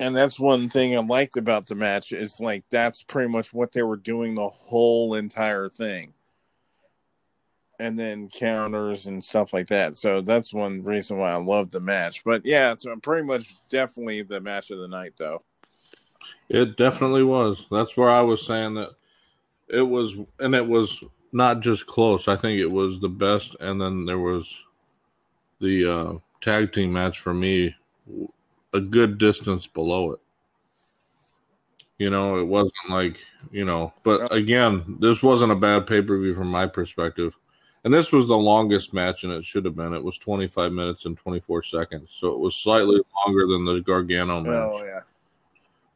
[0.00, 3.72] and that's one thing I liked about the match is like that's pretty much what
[3.72, 6.12] they were doing the whole entire thing.
[7.80, 9.96] And then counters and stuff like that.
[9.96, 12.22] So that's one reason why I love the match.
[12.24, 15.42] But yeah, it's pretty much definitely the match of the night though.
[16.48, 17.66] It definitely was.
[17.70, 18.90] That's where I was saying that
[19.68, 22.28] it was and it was not just close.
[22.28, 24.52] I think it was the best and then there was
[25.60, 27.74] the uh, tag team match for me
[28.74, 30.20] a good distance below it.
[31.98, 33.18] You know, it wasn't like,
[33.52, 37.34] you know, but again, this wasn't a bad pay per view from my perspective.
[37.84, 39.92] And this was the longest match, and it should have been.
[39.92, 42.10] It was 25 minutes and 24 seconds.
[42.18, 44.52] So it was slightly longer than the Gargano oh, match.
[44.52, 45.00] Oh, yeah.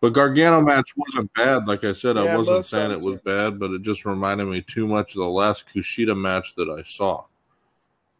[0.00, 1.66] But Gargano match wasn't bad.
[1.66, 4.60] Like I said, yeah, I wasn't saying it was bad, but it just reminded me
[4.60, 7.24] too much of the last Kushida match that I saw.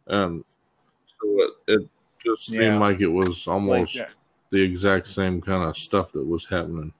[0.07, 0.43] And
[1.21, 1.89] so it, it
[2.25, 4.09] just seemed like it was almost like
[4.51, 6.93] the exact same kind of stuff that was happening.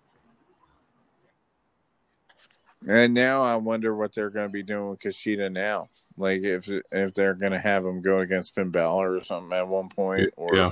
[2.88, 5.89] And now I wonder what they're going to be doing with Kushida now.
[6.18, 9.68] Like if if they're going to have him go against Finn Balor or something at
[9.68, 10.72] one point, or yeah,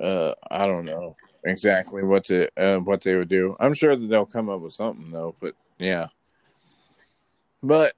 [0.00, 3.54] uh, I don't know exactly what to uh, what they would do.
[3.60, 5.34] I'm sure that they'll come up with something though.
[5.40, 6.06] But yeah,
[7.62, 7.92] but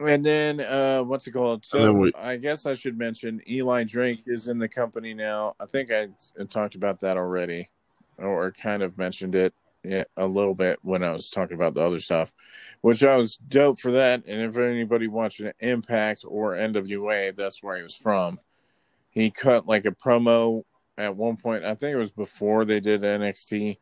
[0.00, 1.64] and then uh what's it called?
[1.64, 5.54] So we, I guess I should mention Eli Drake is in the company now.
[5.60, 7.68] I think I, I talked about that already,
[8.18, 12.00] or kind of mentioned it a little bit when I was talking about the other
[12.00, 12.34] stuff,
[12.82, 14.24] which I was dope for that.
[14.26, 18.40] And if anybody watching Impact or NWA, that's where he was from.
[19.10, 20.64] He cut like a promo
[20.98, 21.64] at one point.
[21.64, 23.78] I think it was before they did NXT,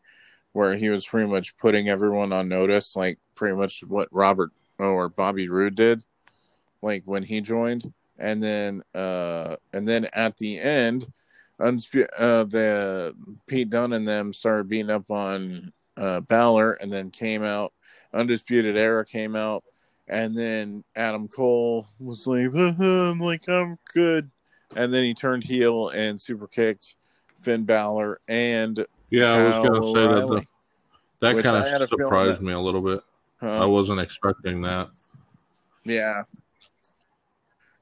[0.52, 5.08] where he was pretty much putting everyone on notice, like pretty much what Robert or
[5.08, 6.04] Bobby Roode did,
[6.82, 11.06] like when he joined, and then uh, and then at the end,
[11.60, 13.14] unspe- uh, the
[13.46, 17.72] Pete Dunne and them started beating up on uh, Balor, and then came out.
[18.14, 19.64] Undisputed Era came out,
[20.06, 24.30] and then Adam Cole was like, "I'm like I'm good,"
[24.74, 26.94] and then he turned heel and super kicked
[27.36, 30.26] Finn Balor and yeah, Kyle I was gonna say that.
[30.26, 30.46] The,
[31.20, 33.02] that kind of surprised me a little bit.
[33.40, 33.62] Huh?
[33.62, 34.88] I wasn't expecting that.
[35.84, 36.24] Yeah.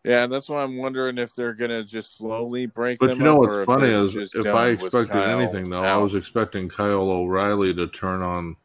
[0.05, 3.01] Yeah, that's why I'm wondering if they're gonna just slowly break.
[3.01, 3.09] Them.
[3.09, 5.89] But you know what's funny is if I expected anything though, out.
[5.89, 8.57] I was expecting Kyle O'Reilly to turn on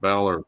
[0.00, 0.44] Balor.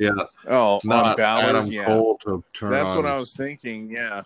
[0.00, 0.10] Yeah.
[0.48, 1.84] Oh, not Balor, Adam yeah.
[1.84, 2.70] Cole to turn.
[2.72, 2.96] That's on.
[2.96, 3.88] what I was thinking.
[3.88, 4.22] Yeah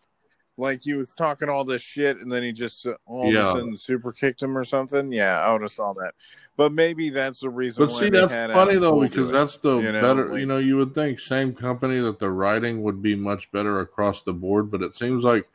[0.57, 3.41] like he was talking all this shit and then he just uh, all yeah.
[3.41, 5.11] of a sudden super kicked him or something.
[5.13, 6.13] Yeah, I would have saw that.
[6.57, 7.87] But maybe that's the reason.
[7.87, 10.29] But see, that's funny though because that's the you know, better.
[10.31, 13.81] Like, you know, you would think same company that the writing would be much better
[13.81, 15.49] across the board, but it seems like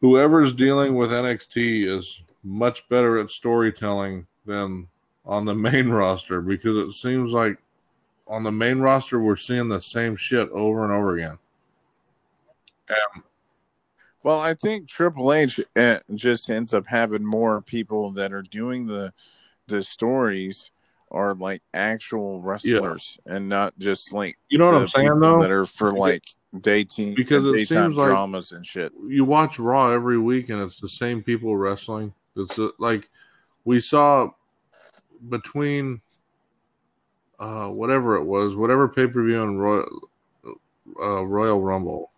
[0.00, 4.88] whoever's dealing with NXT is much better at storytelling than
[5.24, 7.58] on the main roster because it seems like
[8.26, 11.38] on the main roster we're seeing the same shit over and over again.
[12.90, 13.24] Um,
[14.28, 18.86] well, I think Triple H eh, just ends up having more people that are doing
[18.86, 19.14] the
[19.68, 20.70] the stories
[21.10, 23.36] are like actual wrestlers yeah.
[23.36, 26.24] and not just like you know what I'm saying though that are for like
[26.60, 28.92] dating because it seems like dramas and shit.
[29.06, 32.12] You watch Raw every week and it's the same people wrestling.
[32.36, 33.08] It's uh, like
[33.64, 34.28] we saw
[35.30, 36.02] between
[37.38, 39.88] uh whatever it was, whatever pay per view and Royal
[41.00, 42.10] uh, Royal Rumble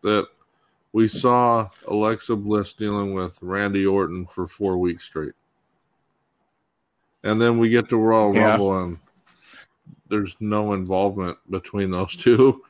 [0.00, 0.28] that
[0.92, 5.34] we saw Alexa Bliss dealing with Randy Orton for four weeks straight.
[7.24, 8.50] And then we get to Royal yeah.
[8.50, 8.98] Rumble and
[10.08, 12.62] there's no involvement between those two.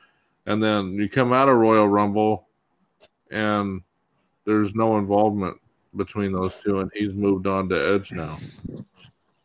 [0.47, 2.49] And then you come out of Royal Rumble
[3.31, 3.83] and
[4.45, 5.59] there's no involvement
[5.97, 8.39] between those two, and he's moved on to Edge now.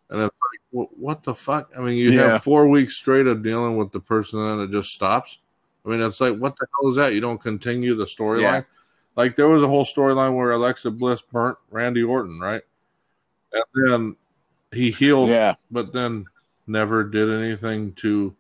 [0.10, 0.36] And it's
[0.72, 1.72] like, what the fuck?
[1.78, 2.34] I mean, you yeah.
[2.34, 5.40] have four weeks straight of dealing with the person, and it just stops.
[5.86, 7.14] I mean, it's like, what the hell is that?
[7.14, 8.42] You don't continue the storyline.
[8.42, 8.62] Yeah.
[9.16, 12.62] Like there was a whole storyline where Alexa Bliss burnt Randy Orton, right?
[13.52, 14.16] And then
[14.72, 16.26] he healed, yeah, but then
[16.66, 18.36] never did anything to.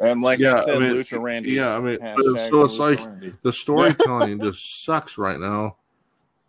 [0.00, 1.52] And like yeah, said, I mean, Lucha Randy.
[1.52, 3.34] Yeah, I mean, so it's like Randy.
[3.42, 5.76] the storytelling just sucks right now.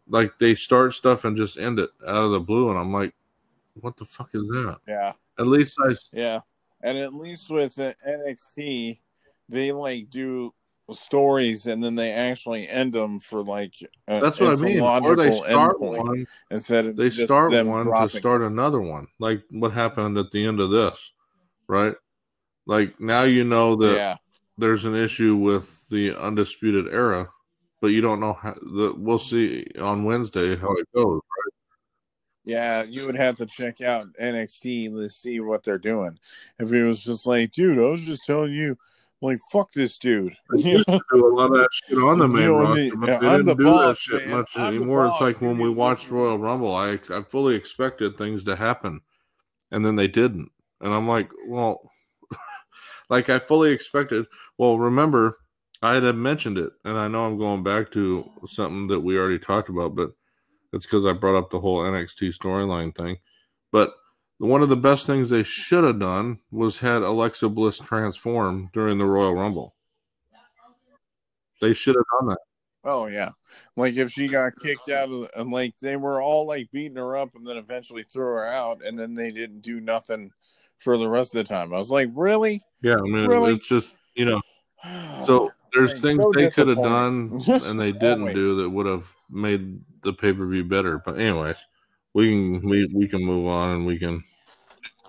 [0.10, 3.14] Like they start stuff and just end it out of the blue, and I'm like,
[3.80, 4.80] what the fuck is that?
[4.88, 5.14] Yeah.
[5.40, 6.40] At least I yeah,
[6.84, 9.00] and at least with NXT,
[9.50, 10.54] they like do
[10.92, 13.74] stories and then they actually end them for like
[14.08, 14.82] a, that's what I mean.
[14.82, 19.72] Or they start one instead of they start one to start another one, like what
[19.72, 21.12] happened at the end of this,
[21.68, 21.96] right?
[22.68, 24.16] Like now you know that yeah.
[24.58, 27.30] there's an issue with the undisputed era,
[27.82, 28.54] but you don't know how.
[28.54, 31.22] The, we'll see on Wednesday how it goes?
[32.46, 36.20] Yeah, you would have to check out NXT to see what they're doing.
[36.60, 38.78] If it was just like, dude, I was just telling you,
[39.22, 40.36] like, fuck this dude.
[40.54, 41.00] You know?
[41.14, 43.64] do a lot of that shit on the main roster, but they didn't the do
[43.64, 44.38] boss, that shit man.
[44.38, 45.06] much I'm anymore.
[45.06, 49.00] It's like when we watched Royal Rumble, I I fully expected things to happen,
[49.72, 51.90] and then they didn't, and I'm like, well,
[53.10, 54.26] like I fully expected.
[54.58, 55.38] Well, remember,
[55.82, 59.40] I had mentioned it, and I know I'm going back to something that we already
[59.40, 60.12] talked about, but
[60.74, 63.18] it's because I brought up the whole NXT storyline thing.
[63.72, 63.94] But
[64.40, 68.98] one of the best things they should have done was had Alexa Bliss transform during
[68.98, 69.76] the Royal Rumble.
[71.62, 72.40] They should have done that.
[72.86, 73.30] Oh yeah,
[73.78, 77.16] like if she got kicked out of, and like they were all like beating her
[77.16, 80.32] up, and then eventually threw her out, and then they didn't do nothing
[80.80, 81.74] for the rest of the time.
[81.74, 82.62] I was like, really?
[82.82, 83.54] Yeah, I mean, really?
[83.54, 84.42] it's just you know.
[85.26, 89.14] So there's things so they could have done and they didn't do that would have
[89.30, 91.02] made the pay per view better.
[91.04, 91.58] But anyways,
[92.14, 94.24] we can we we can move on and we can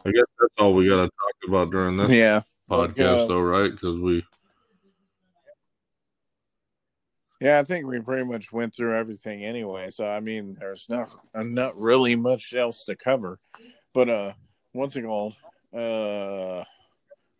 [0.06, 2.42] I guess that's all we got to talk about during this yeah.
[2.70, 3.70] podcast, though, right?
[3.70, 4.22] Because we.
[7.40, 9.90] Yeah, I think we pretty much went through everything anyway.
[9.90, 13.38] So I mean, there's not not really much else to cover.
[13.94, 14.32] But uh,
[14.74, 15.32] once again,
[15.74, 16.64] uh,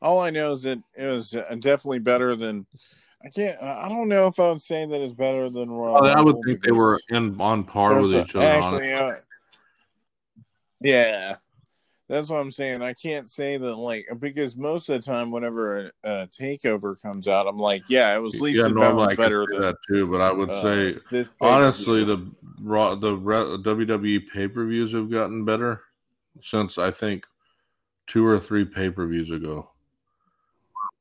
[0.01, 2.66] all I know is that it was definitely better than.
[3.25, 3.62] I can't.
[3.62, 6.05] I don't know if I'm saying that it's better than Royal.
[6.05, 8.45] I would think they were in on par with each other.
[8.45, 9.12] Actually, uh,
[10.83, 11.37] yeah,
[12.09, 12.83] that's what I'm saying.
[12.83, 17.27] I can't say that like because most of the time, whenever a, a takeover comes
[17.27, 20.07] out, I'm like, yeah, it was leaps yeah, and bounds better than that too.
[20.07, 25.47] But I would uh, say honestly, the raw the WWE pay per views have gotten
[25.47, 25.81] better
[26.43, 27.25] since I think
[28.07, 29.70] two or three pay per views ago,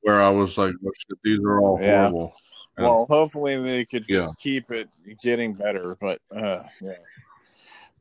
[0.04, 2.10] where I was like, oh, shit, these are all yeah.
[2.10, 2.34] horrible.
[2.78, 4.32] And, well, hopefully they could just yeah.
[4.39, 4.89] keep it
[5.22, 6.93] getting better, but uh, yeah.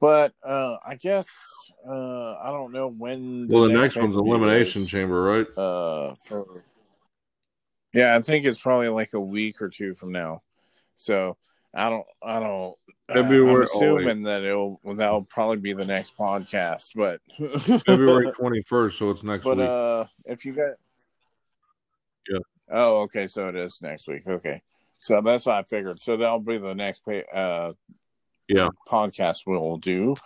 [0.00, 1.26] But uh, I guess
[1.86, 3.48] uh, I don't know when.
[3.48, 4.88] The well, the next, next one's Elimination is.
[4.88, 5.58] Chamber, right?
[5.58, 6.64] Uh, for
[7.92, 10.42] yeah, I think it's probably like a week or two from now.
[10.96, 11.36] So
[11.74, 12.74] I don't, I don't.
[13.12, 13.50] February.
[13.50, 17.20] Uh, I'm assuming oh, that it'll that'll probably be the next podcast, but
[17.86, 18.98] February twenty first.
[18.98, 19.68] So it's next but, week.
[19.68, 20.74] uh, if you got, yeah.
[22.72, 23.26] Oh, okay.
[23.28, 24.26] So it is next week.
[24.26, 24.62] Okay.
[24.98, 26.00] So that's what I figured.
[26.00, 27.74] So that'll be the next pay, uh,
[28.48, 30.16] yeah podcast we'll do.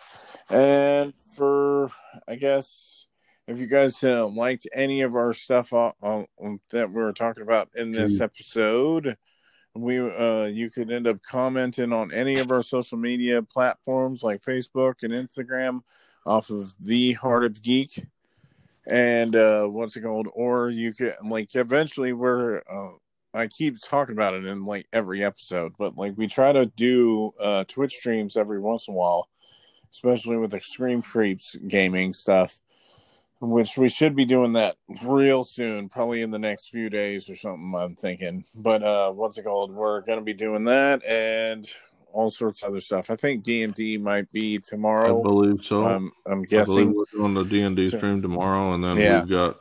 [0.49, 1.91] And for
[2.27, 3.07] I guess
[3.47, 6.27] if you guys uh, liked any of our stuff that
[6.73, 8.23] we were talking about in this mm.
[8.23, 9.17] episode,
[9.75, 14.43] we uh, you could end up commenting on any of our social media platforms like
[14.43, 15.83] Facebook and Instagram
[16.25, 18.05] off of the Heart of Geek.
[18.87, 20.29] And uh, what's it called?
[20.33, 22.91] Or you could like eventually we're uh,
[23.35, 27.35] I keep talking about it in like every episode, but like we try to do
[27.39, 29.29] uh, Twitch streams every once in a while,
[29.93, 32.61] especially with Extreme Creeps gaming stuff,
[33.41, 37.37] which we should be doing that real soon, probably in the next few days or
[37.37, 37.75] something.
[37.77, 39.73] I'm thinking, but uh, what's it called?
[39.73, 41.69] We're gonna be doing that and
[42.13, 43.11] all sorts of other stuff.
[43.11, 45.21] I think D and D might be tomorrow.
[45.21, 45.87] I believe so.
[45.87, 49.21] Um, I'm guessing we're doing the D and D stream tomorrow, and then yeah.
[49.21, 49.61] we've got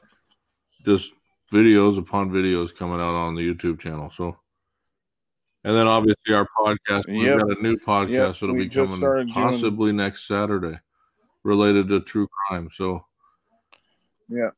[0.86, 1.12] just
[1.52, 4.10] videos upon videos coming out on the YouTube channel.
[4.16, 4.38] So,
[5.66, 7.08] and then obviously our podcast.
[7.08, 7.42] We've yep.
[7.42, 8.36] got a new podcast yep.
[8.40, 9.98] that'll we be coming possibly doing...
[9.98, 10.80] next Saturday,
[11.44, 12.70] related to true crime.
[12.74, 13.06] So,
[14.30, 14.52] yeah,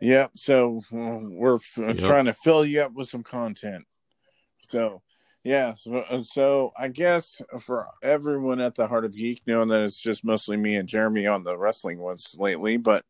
[0.00, 0.28] yeah.
[0.34, 1.98] So uh, we're f- yep.
[1.98, 3.84] trying to fill you up with some content.
[4.68, 5.02] So.
[5.46, 9.82] Yeah, so, uh, so I guess for everyone at the Heart of Geek, knowing that
[9.82, 13.04] it's just mostly me and Jeremy on the wrestling ones lately, but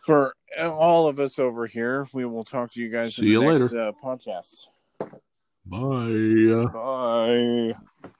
[0.00, 3.32] for all of us over here, we will talk to you guys See in the
[3.32, 3.88] you next later.
[3.88, 4.68] Uh, podcast.
[5.66, 6.70] Bye.
[6.72, 8.10] Bye.